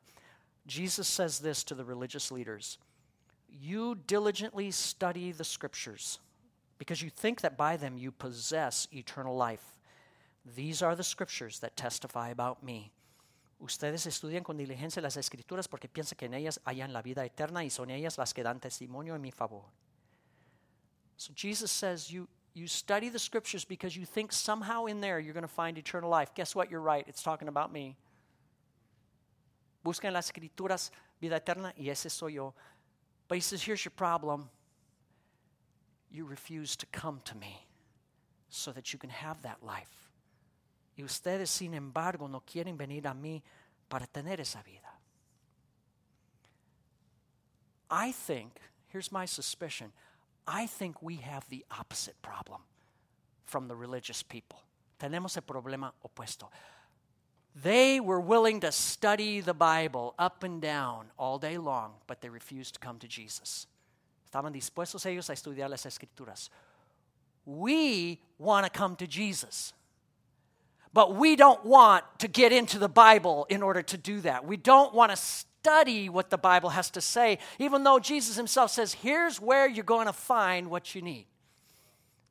Jesus 0.68 1.08
says 1.08 1.40
this 1.40 1.64
to 1.64 1.76
the 1.76 1.86
religious 1.86 2.32
leaders. 2.32 2.78
You 3.48 3.96
diligently 3.96 4.72
study 4.72 5.32
the 5.32 5.44
scriptures 5.44 6.20
because 6.78 7.02
you 7.02 7.10
think 7.10 7.42
that 7.42 7.58
by 7.58 7.78
them 7.78 7.98
you 7.98 8.12
possess 8.12 8.88
eternal 8.92 9.36
life. 9.36 9.80
These 10.44 10.82
are 10.82 10.96
the 10.96 11.04
scriptures 11.04 11.60
that 11.60 11.78
testify 11.78 12.30
about 12.30 12.64
me. 12.64 12.92
Ustedes 13.60 14.06
estudian 14.06 14.44
con 14.44 14.58
diligencia 14.58 15.02
las 15.02 15.16
escrituras 15.16 15.68
porque 15.68 15.88
piensan 15.88 16.18
que 16.18 16.26
en 16.26 16.34
ellas 16.34 16.60
hayan 16.66 16.92
la 16.92 17.02
vida 17.02 17.24
eterna 17.26 17.64
y 17.64 17.70
son 17.70 17.90
ellas 17.90 18.18
las 18.18 18.34
que 18.34 18.44
dan 18.44 18.60
testimonio 18.60 19.16
en 19.16 19.22
mi 19.22 19.32
favor. 19.32 19.64
So 21.18 21.32
Jesus 21.34 21.72
says 21.72 22.12
you, 22.12 22.28
you 22.54 22.68
study 22.68 23.10
the 23.10 23.20
scriptures 23.20 23.66
because 23.66 23.96
you 23.96 24.06
think 24.06 24.32
somehow 24.32 24.86
in 24.86 25.02
there 25.02 25.20
you're 25.20 25.34
going 25.34 25.44
to 25.44 25.48
find 25.48 25.78
eternal 25.78 26.10
life. 26.10 26.34
Guess 26.36 26.56
what? 26.56 26.70
You're 26.70 26.82
right. 26.82 27.06
It's 27.08 27.24
talking 27.24 27.48
about 27.48 27.72
me. 27.72 27.96
Buscan 29.86 30.14
las 30.14 30.32
escrituras 30.32 30.90
vida 31.22 31.36
eterna 31.36 31.74
y 31.78 31.90
ese 31.90 32.12
soy 32.12 32.34
yo. 32.34 32.54
But 33.28 33.36
he 33.36 33.42
says, 33.42 33.64
here's 33.64 33.84
your 33.84 33.94
problem. 33.96 34.50
You 36.12 36.26
refuse 36.26 36.76
to 36.78 36.86
come 36.88 37.22
to 37.26 37.36
me 37.36 37.66
so 38.50 38.72
that 38.72 38.94
you 38.94 39.00
can 39.00 39.10
have 39.10 39.42
that 39.42 39.58
life. 39.64 40.10
Y 40.98 41.04
ustedes, 41.04 41.50
sin 41.50 41.74
embargo, 41.74 42.28
no 42.28 42.42
quieren 42.42 42.78
venir 42.78 43.06
a 43.08 43.14
mí 43.14 43.42
para 43.90 44.08
tener 44.08 44.40
esa 44.40 44.60
vida. 44.64 44.88
I 47.90 48.12
think, 48.12 48.60
here's 48.88 49.12
my 49.12 49.26
suspicion, 49.26 49.92
I 50.48 50.68
think 50.68 51.02
we 51.02 51.18
have 51.18 51.48
the 51.50 51.66
opposite 51.72 52.22
problem 52.22 52.62
from 53.46 53.68
the 53.68 53.76
religious 53.76 54.24
people. 54.24 54.60
Tenemos 55.00 55.38
el 55.38 55.44
problema 55.44 55.92
opuesto. 56.04 56.50
They 57.56 58.00
were 58.00 58.20
willing 58.20 58.60
to 58.62 58.72
study 58.72 59.40
the 59.40 59.54
Bible 59.54 60.14
up 60.20 60.44
and 60.44 60.62
down 60.62 61.06
all 61.18 61.40
day 61.40 61.58
long, 61.58 61.94
but 62.06 62.22
they 62.22 62.30
refused 62.30 62.74
to 62.74 62.80
come 62.80 63.00
to 63.00 63.08
Jesus. 63.08 63.68
Estaban 64.30 64.54
dispuestos 64.54 65.06
ellos 65.06 65.30
a 65.30 65.34
estudiar 65.34 65.70
las 65.70 65.86
escrituras. 65.86 66.50
We 67.46 68.20
want 68.38 68.66
to 68.66 68.70
come 68.70 68.96
to 68.98 69.08
Jesus. 69.08 69.74
But 70.92 71.16
we 71.16 71.36
don't 71.36 71.64
want 71.66 72.04
to 72.20 72.28
get 72.28 72.52
into 72.52 72.80
the 72.80 72.90
Bible 72.90 73.46
in 73.50 73.62
order 73.62 73.82
to 73.82 73.98
do 73.98 74.22
that. 74.22 74.46
We 74.46 74.58
don't 74.58 74.94
want 74.94 75.12
to 75.12 75.18
study 75.66 76.10
what 76.10 76.30
the 76.30 76.38
Bible 76.38 76.70
has 76.70 76.92
to 76.92 77.02
say, 77.02 77.40
even 77.58 77.84
though 77.84 78.00
Jesus 78.00 78.36
himself 78.36 78.70
says, 78.70 78.94
here's 78.94 79.42
where 79.42 79.68
you're 79.68 79.84
going 79.84 80.06
to 80.06 80.14
find 80.14 80.70
what 80.70 80.94
you 80.94 81.02
need. 81.02 81.26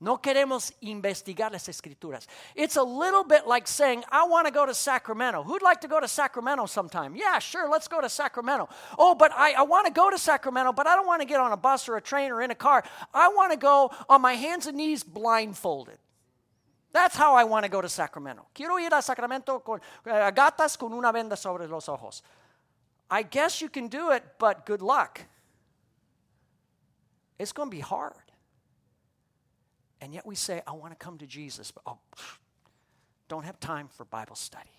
No 0.01 0.18
queremos 0.18 0.73
investigar 0.83 1.51
las 1.51 1.68
escrituras. 1.68 2.29
It's 2.55 2.77
a 2.77 2.83
little 2.83 3.25
bit 3.25 3.47
like 3.47 3.66
saying, 3.66 4.05
I 4.11 4.27
want 4.27 4.47
to 4.47 4.53
go 4.53 4.66
to 4.66 4.75
Sacramento. 4.75 5.42
Who'd 5.42 5.62
like 5.62 5.81
to 5.81 5.88
go 5.88 5.99
to 5.99 6.07
Sacramento 6.07 6.66
sometime? 6.66 7.16
Yeah, 7.16 7.38
sure, 7.40 7.68
let's 7.68 7.88
go 7.88 8.01
to 8.01 8.09
Sacramento. 8.09 8.68
Oh, 8.99 9.14
but 9.14 9.33
I, 9.33 9.55
I 9.55 9.62
want 9.62 9.87
to 9.87 9.92
go 9.92 10.11
to 10.11 10.18
Sacramento, 10.18 10.73
but 10.73 10.87
I 10.87 10.94
don't 10.94 11.07
want 11.07 11.23
to 11.23 11.27
get 11.27 11.40
on 11.40 11.53
a 11.53 11.57
bus 11.57 11.88
or 11.88 11.97
a 11.97 12.03
train 12.03 12.31
or 12.31 12.40
in 12.40 12.51
a 12.51 12.55
car. 12.55 12.85
I 13.12 13.29
want 13.29 13.53
to 13.53 13.59
go 13.59 13.90
on 14.09 14.20
my 14.20 14.35
hands 14.35 14.66
and 14.66 14.77
knees 14.77 15.03
blindfolded. 15.03 15.99
That's 16.92 17.16
how 17.16 17.35
I 17.35 17.42
want 17.44 17.64
to 17.64 17.70
go 17.70 17.81
to 17.81 17.88
Sacramento. 17.88 18.47
Quiero 18.55 18.79
ir 18.79 18.92
a 18.92 19.03
Sacramento 19.03 19.59
con 19.61 19.81
uh, 20.07 20.31
gatas 20.31 20.79
con 20.79 20.92
una 20.92 21.11
venda 21.11 21.37
sobre 21.37 21.66
los 21.66 21.88
ojos. 21.88 22.23
I 23.11 23.23
guess 23.23 23.61
you 23.61 23.69
can 23.69 23.88
do 23.88 24.11
it, 24.11 24.25
but 24.38 24.67
good 24.67 24.83
luck. 24.83 25.21
It's 27.38 27.53
going 27.53 27.71
to 27.71 27.77
be 27.77 27.81
hard. 27.81 28.14
And 30.01 30.12
yet 30.12 30.27
we 30.27 30.35
say, 30.35 30.62
I 30.67 30.73
want 30.73 30.93
to 30.93 30.97
come 30.97 31.19
to 31.19 31.27
Jesus, 31.27 31.71
but 31.71 31.83
oh, 31.87 31.99
don't 33.29 33.45
have 33.45 33.59
time 33.59 33.88
for 33.88 34.05
Bible 34.05 34.37
study. 34.37 34.71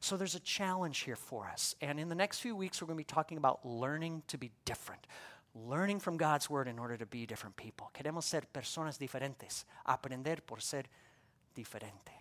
So 0.00 0.16
there's 0.16 0.34
a 0.34 0.40
challenge 0.40 1.00
here 1.00 1.16
for 1.16 1.46
us. 1.46 1.74
And 1.80 1.98
in 1.98 2.08
the 2.08 2.14
next 2.14 2.40
few 2.40 2.54
weeks, 2.54 2.80
we're 2.80 2.86
going 2.86 2.96
to 2.96 3.00
be 3.00 3.04
talking 3.04 3.38
about 3.38 3.66
learning 3.66 4.22
to 4.28 4.38
be 4.38 4.50
different, 4.64 5.06
learning 5.54 6.00
from 6.00 6.16
God's 6.16 6.48
word 6.48 6.68
in 6.68 6.78
order 6.78 6.96
to 6.96 7.06
be 7.06 7.26
different 7.26 7.56
people. 7.56 7.90
Queremos 7.92 8.24
ser 8.24 8.42
personas 8.52 8.98
diferentes, 8.98 9.64
aprender 9.86 10.36
por 10.46 10.60
ser 10.60 10.84
diferente. 11.56 12.17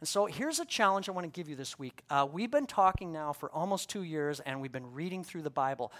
And 0.00 0.08
so 0.08 0.26
here's 0.26 0.60
a 0.60 0.64
challenge 0.64 1.08
I 1.08 1.12
want 1.12 1.24
to 1.24 1.30
give 1.30 1.48
you 1.48 1.56
this 1.56 1.78
week. 1.78 2.02
Uh, 2.08 2.26
we've 2.30 2.50
been 2.50 2.66
talking 2.66 3.12
now 3.12 3.32
for 3.32 3.50
almost 3.50 3.90
two 3.90 4.02
years, 4.02 4.40
and 4.40 4.60
we've 4.60 4.72
been 4.72 4.92
reading 4.92 5.24
through 5.24 5.42
the 5.42 5.50
Bible. 5.50 5.92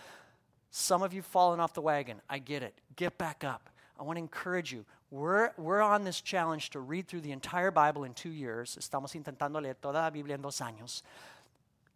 Some 0.71 1.03
of 1.03 1.13
you 1.13 1.21
have 1.21 1.27
fallen 1.27 1.61
off 1.61 1.75
the 1.75 1.81
wagon. 1.81 2.21
I 2.29 2.39
get 2.39 2.63
it. 2.63 2.75
Get 2.97 3.19
back 3.19 3.43
up. 3.43 3.71
I 3.99 4.05
want 4.05 4.17
to 4.17 4.21
encourage 4.21 4.73
you. 4.73 4.85
We're, 5.11 5.51
we're 5.57 5.81
on 5.81 6.05
this 6.05 6.21
challenge 6.21 6.71
to 6.71 6.81
read 6.81 7.09
through 7.09 7.23
the 7.23 7.33
entire 7.33 7.71
Bible 7.71 8.05
in 8.05 8.15
two 8.15 8.31
years. 8.31 8.77
Estamos 8.79 9.15
intentando 9.17 9.61
leer 9.61 9.75
toda 9.75 9.95
la 9.95 10.11
Biblia 10.11 10.35
en 10.35 10.43
dos 10.43 10.61
años. 10.61 11.03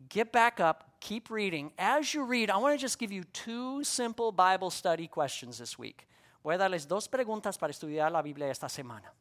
Get 0.09 0.33
back 0.33 0.59
up, 0.59 0.91
keep 0.99 1.31
reading. 1.31 1.73
As 1.79 2.13
you 2.13 2.25
read, 2.25 2.51
I 2.51 2.57
want 2.57 2.75
to 2.75 2.79
just 2.79 2.99
give 2.99 3.13
you 3.13 3.23
two 3.33 3.85
simple 3.85 4.33
Bible 4.33 4.71
study 4.71 5.07
questions 5.07 5.59
this 5.59 5.79
week. 5.79 6.09
Voy 6.43 6.55
a 6.55 6.59
darles 6.59 6.89
dos 6.89 7.07
preguntas 7.07 7.57
para 7.57 7.73
estudiar 7.73 8.11
la 8.11 8.21
Biblia 8.21 8.49
esta 8.49 8.69
semana. 8.69 9.13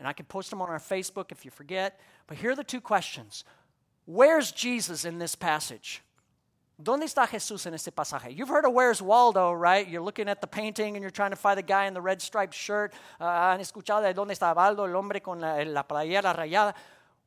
And 0.00 0.08
I 0.08 0.12
can 0.12 0.26
post 0.26 0.50
them 0.50 0.60
on 0.62 0.70
our 0.70 0.78
Facebook 0.80 1.30
if 1.30 1.44
you 1.44 1.50
forget. 1.50 2.00
But 2.26 2.38
here 2.38 2.50
are 2.50 2.56
the 2.56 2.64
two 2.64 2.80
questions 2.80 3.44
Where's 4.06 4.50
Jesus 4.50 5.04
in 5.04 5.18
this 5.18 5.36
passage? 5.36 6.02
¿Dónde 6.82 7.04
está 7.04 7.28
Jesús 7.28 7.66
en 7.66 7.74
este 7.74 7.92
pasaje? 7.92 8.34
You've 8.34 8.48
heard 8.48 8.64
of 8.64 8.72
Where's 8.72 9.02
Waldo, 9.02 9.52
right? 9.52 9.86
You're 9.86 10.00
looking 10.00 10.28
at 10.28 10.40
the 10.40 10.46
painting 10.46 10.96
and 10.96 11.02
you're 11.02 11.10
trying 11.10 11.30
to 11.30 11.36
find 11.36 11.58
the 11.58 11.62
guy 11.62 11.84
in 11.86 11.92
the 11.92 12.00
red 12.00 12.22
striped 12.22 12.54
shirt. 12.54 12.94
Uh, 13.20 13.24
han 13.24 13.60
escuchado 13.60 14.02
de 14.02 14.14
dónde 14.14 14.30
está 14.30 14.56
Waldo, 14.56 14.86
el 14.86 14.96
hombre 14.96 15.20
con 15.20 15.40
la, 15.40 15.62
la 15.64 15.82
playera 15.82 16.34
rayada. 16.34 16.72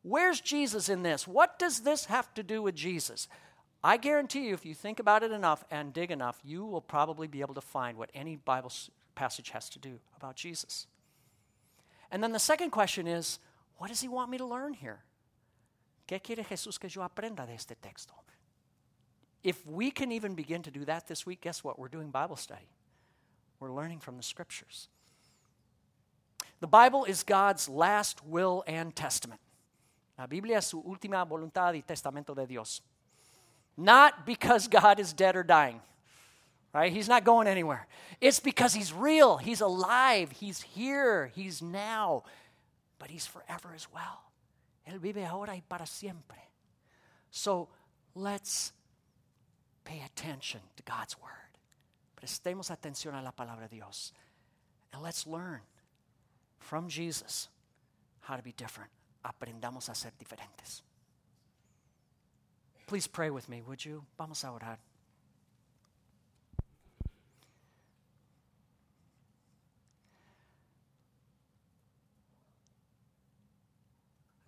Where's 0.01 0.41
Jesus 0.41 0.89
in 0.89 1.03
this? 1.03 1.27
What 1.27 1.59
does 1.59 1.81
this 1.81 2.05
have 2.05 2.33
to 2.33 2.41
do 2.41 2.63
with 2.63 2.73
Jesus? 2.73 3.27
I 3.83 3.97
guarantee 3.97 4.47
you, 4.47 4.53
if 4.53 4.65
you 4.65 4.73
think 4.73 4.99
about 4.99 5.21
it 5.21 5.31
enough 5.31 5.63
and 5.69 5.93
dig 5.93 6.09
enough, 6.09 6.39
you 6.43 6.65
will 6.65 6.81
probably 6.81 7.27
be 7.27 7.41
able 7.41 7.53
to 7.53 7.62
find 7.62 7.97
what 7.97 8.09
any 8.15 8.38
Bible 8.38 8.71
passage 9.13 9.51
has 9.51 9.69
to 9.69 9.79
do 9.79 9.99
about 10.17 10.36
Jesus. 10.36 10.88
And 12.13 12.23
then 12.23 12.32
the 12.32 12.39
second 12.39 12.69
question 12.69 13.08
is, 13.08 13.39
what 13.78 13.88
does 13.89 13.99
he 13.99 14.08
want 14.08 14.30
me 14.30 14.38
to 14.38 14.45
learn 14.45 14.73
here? 14.73 14.99
¿Qué 16.08 16.21
quiere 16.21 16.45
Jesús 16.45 16.80
que 16.80 16.88
yo 16.88 17.02
aprenda 17.02 17.47
de 17.47 17.54
este 17.54 17.76
texto? 17.82 18.13
If 19.43 19.65
we 19.65 19.89
can 19.89 20.12
even 20.12 20.36
begin 20.36 20.62
to 20.62 20.71
do 20.71 20.86
that 20.86 21.08
this 21.08 21.26
week, 21.26 21.41
guess 21.41 21.63
what? 21.63 21.80
We're 21.80 21.89
doing 21.89 22.12
Bible 22.12 22.36
study. 22.36 22.69
We're 23.60 23.71
learning 23.71 23.99
from 23.99 24.15
the 24.17 24.23
scriptures. 24.23 24.89
The 26.60 26.67
Bible 26.67 27.04
is 27.04 27.23
God's 27.23 27.67
last 27.67 28.23
will 28.26 28.63
and 28.67 28.95
testament. 28.95 29.41
La 30.17 30.28
Biblia 30.28 30.58
es 30.58 30.67
su 30.67 30.82
última 30.84 31.28
voluntad 31.28 31.73
y 31.73 31.82
testamento 31.82 32.36
de 32.36 32.45
Dios. 32.45 32.82
Not 33.76 34.26
because 34.26 34.67
God 34.67 34.99
is 34.99 35.13
dead 35.13 35.36
or 35.36 35.43
dying, 35.43 35.82
right? 36.73 36.91
He's 36.91 37.07
not 37.07 37.23
going 37.23 37.47
anywhere. 37.47 37.88
It's 38.19 38.39
because 38.39 38.73
He's 38.73 38.91
real, 38.91 39.38
He's 39.38 39.62
alive, 39.62 40.31
He's 40.31 40.62
here, 40.62 41.31
He's 41.36 41.62
now, 41.62 42.23
but 42.99 43.12
He's 43.12 43.25
forever 43.25 43.73
as 43.75 43.88
well. 43.93 44.31
Él 44.88 44.99
vive 44.99 45.25
ahora 45.25 45.53
y 45.53 45.62
para 45.67 45.86
siempre. 45.86 46.38
So 47.31 47.69
let's 48.15 48.73
pay 49.83 50.01
attention 50.05 50.62
to 50.75 50.83
God's 50.83 51.15
word. 51.21 51.31
Prestemos 52.15 52.69
atención 52.69 53.15
a 53.15 53.21
la 53.21 53.31
palabra 53.31 53.69
de 53.69 53.75
Dios. 53.75 54.13
And 54.91 55.01
let's 55.01 55.25
learn 55.25 55.62
from 56.59 56.88
Jesus 56.88 57.49
how 58.21 58.36
to 58.36 58.43
be 58.43 58.53
different. 58.53 58.91
Aprendamos 59.25 59.89
a 59.89 59.95
ser 59.95 60.12
diferentes. 60.19 60.81
Please 62.86 63.07
pray 63.07 63.29
with 63.29 63.49
me, 63.49 63.62
would 63.62 63.83
you? 63.83 64.03
Vamos 64.17 64.43
a 64.43 64.47
orar. 64.47 64.77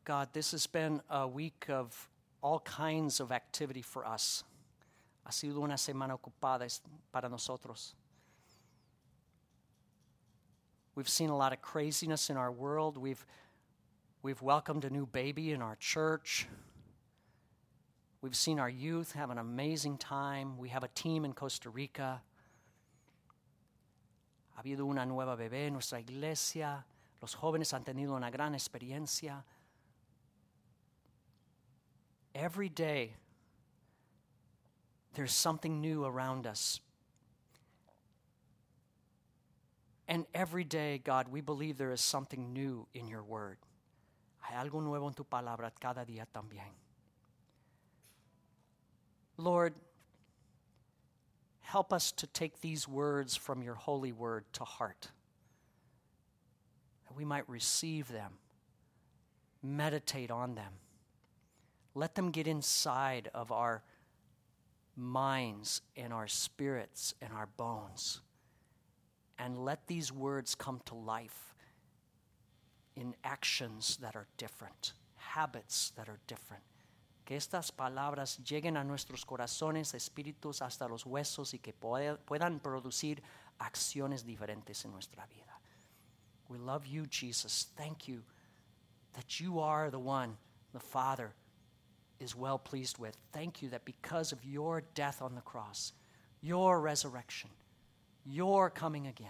God, 0.06 0.30
this 0.34 0.52
has 0.52 0.68
been 0.68 1.02
a 1.10 1.28
week 1.28 1.66
of 1.68 2.10
all 2.44 2.60
kinds 2.60 3.20
of 3.20 3.32
activity 3.32 3.82
for 3.82 4.06
us. 4.06 4.44
Ha 5.24 5.32
sido 5.32 5.64
una 5.64 5.74
semana 5.74 6.16
ocupada 6.16 6.80
para 7.12 7.28
nosotros. 7.28 7.96
We've 10.94 11.10
seen 11.10 11.32
a 11.32 11.36
lot 11.36 11.54
of 11.54 11.62
craziness 11.64 12.30
in 12.30 12.38
our 12.38 12.52
world. 12.52 12.98
We've, 12.98 13.26
we've 14.22 14.42
welcomed 14.44 14.86
a 14.86 14.92
new 14.92 15.08
baby 15.08 15.52
in 15.52 15.64
our 15.64 15.76
church. 15.76 16.48
We've 18.22 18.36
seen 18.36 18.60
our 18.60 18.70
youth 18.70 19.14
have 19.14 19.32
an 19.32 19.40
amazing 19.40 19.98
time. 19.98 20.60
We 20.60 20.70
have 20.70 20.84
a 20.84 20.90
team 20.90 21.26
in 21.26 21.34
Costa 21.34 21.72
Rica. 21.72 22.22
Ha 24.54 24.62
habido 24.62 24.82
una 24.82 25.04
nueva 25.04 25.36
bebé 25.36 25.66
en 25.66 25.74
nuestra 25.74 26.00
iglesia. 26.00 26.86
Los 27.24 27.34
jóvenes 27.34 27.74
han 27.74 27.84
tenido 27.84 28.16
una 28.16 28.30
gran 28.30 28.54
experiencia. 28.54 29.44
Every 32.36 32.68
day, 32.68 33.14
there's 35.14 35.32
something 35.32 35.80
new 35.80 36.04
around 36.04 36.46
us. 36.46 36.82
And 40.08 40.26
every 40.34 40.66
day, 40.66 41.02
God, 41.04 41.30
we 41.30 41.40
believe 41.40 41.78
there 41.78 41.94
is 41.94 42.02
something 42.02 42.52
new 42.52 42.88
in 42.94 43.08
your 43.08 43.24
word. 43.24 43.58
Hay 44.42 44.56
algo 44.56 44.84
nuevo 44.84 45.08
en 45.08 45.14
tu 45.14 45.24
palabra 45.24 45.72
cada 45.80 46.06
día 46.06 46.26
también. 46.36 46.76
Lord, 49.38 49.74
help 51.62 51.92
us 51.92 52.12
to 52.12 52.28
take 52.28 52.62
these 52.62 52.88
words 52.88 53.36
from 53.36 53.64
your 53.64 53.74
holy 53.76 54.12
word 54.12 54.46
to 54.54 54.64
heart, 54.64 55.08
that 57.08 57.16
we 57.18 57.26
might 57.26 57.48
receive 57.50 58.10
them, 58.10 58.34
meditate 59.64 60.30
on 60.30 60.56
them. 60.56 60.74
Let 61.96 62.16
them 62.16 62.30
get 62.30 62.46
inside 62.46 63.30
of 63.34 63.52
our 63.52 63.82
minds 64.98 65.82
and 65.96 66.14
our 66.14 66.28
spirits 66.28 67.16
and 67.22 67.32
our 67.34 67.48
bones. 67.58 68.22
And 69.40 69.58
let 69.58 69.88
these 69.88 70.12
words 70.12 70.56
come 70.56 70.82
to 70.86 70.96
life 70.96 71.54
in 72.96 73.16
actions 73.24 73.98
that 74.02 74.16
are 74.16 74.28
different, 74.38 74.94
habits 75.16 75.92
that 75.98 76.08
are 76.08 76.20
different. 76.28 76.64
Que 77.26 77.38
estas 77.38 77.72
palabras 77.72 78.40
lleguen 78.46 78.78
a 78.78 78.84
nuestros 78.84 79.26
corazones, 79.26 79.96
espíritus, 79.96 80.62
hasta 80.62 80.88
los 80.88 81.06
huesos 81.06 81.54
y 81.54 81.60
que 81.60 81.74
puedan 81.74 82.60
producir 82.60 83.22
acciones 83.60 84.24
diferentes 84.24 84.86
en 84.86 84.92
nuestra 84.92 85.26
vida. 85.28 85.60
We 86.50 86.60
love 86.60 86.86
you, 86.86 87.08
Jesus. 87.08 87.68
Thank 87.76 88.08
you 88.08 88.22
that 89.14 89.40
you 89.40 89.60
are 89.60 89.90
the 89.90 90.00
one 90.00 90.38
the 90.72 90.80
Father 90.80 91.34
is 92.20 92.36
well 92.36 92.58
pleased 92.58 92.98
with. 92.98 93.18
Thank 93.32 93.62
you 93.62 93.70
that 93.70 93.86
because 93.86 94.32
of 94.32 94.44
your 94.44 94.84
death 94.94 95.22
on 95.22 95.36
the 95.36 95.42
cross, 95.42 95.94
your 96.42 96.80
resurrection, 96.80 97.50
your 98.26 98.70
coming 98.70 99.08
again, 99.08 99.28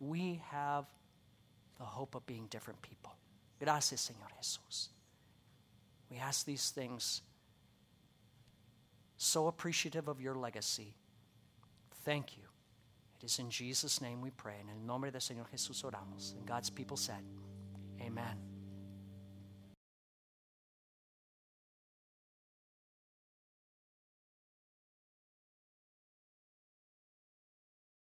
we 0.00 0.40
have 0.50 0.86
the 1.78 1.84
hope 1.84 2.14
of 2.14 2.26
being 2.26 2.46
different 2.50 2.80
people. 2.82 3.14
Gracias, 3.60 4.10
Señor 4.10 4.30
Jesús. 4.40 4.88
We 6.10 6.18
ask 6.18 6.44
these 6.44 6.70
things 6.70 7.22
so 9.16 9.48
appreciative 9.48 10.08
of 10.08 10.20
your 10.20 10.34
legacy. 10.34 10.94
Thank 12.04 12.36
you. 12.36 12.44
It 13.20 13.26
is 13.26 13.38
in 13.40 13.50
Jesus' 13.50 14.00
name 14.00 14.20
we 14.20 14.30
pray. 14.30 14.54
En 14.60 14.68
el 14.70 14.86
nombre 14.86 15.10
del 15.10 15.20
Señor 15.20 15.46
Jesús 15.52 15.82
oramos. 15.82 16.34
And 16.34 16.46
God's 16.46 16.70
people 16.70 16.96
said, 16.96 17.22
Amen. 18.00 18.47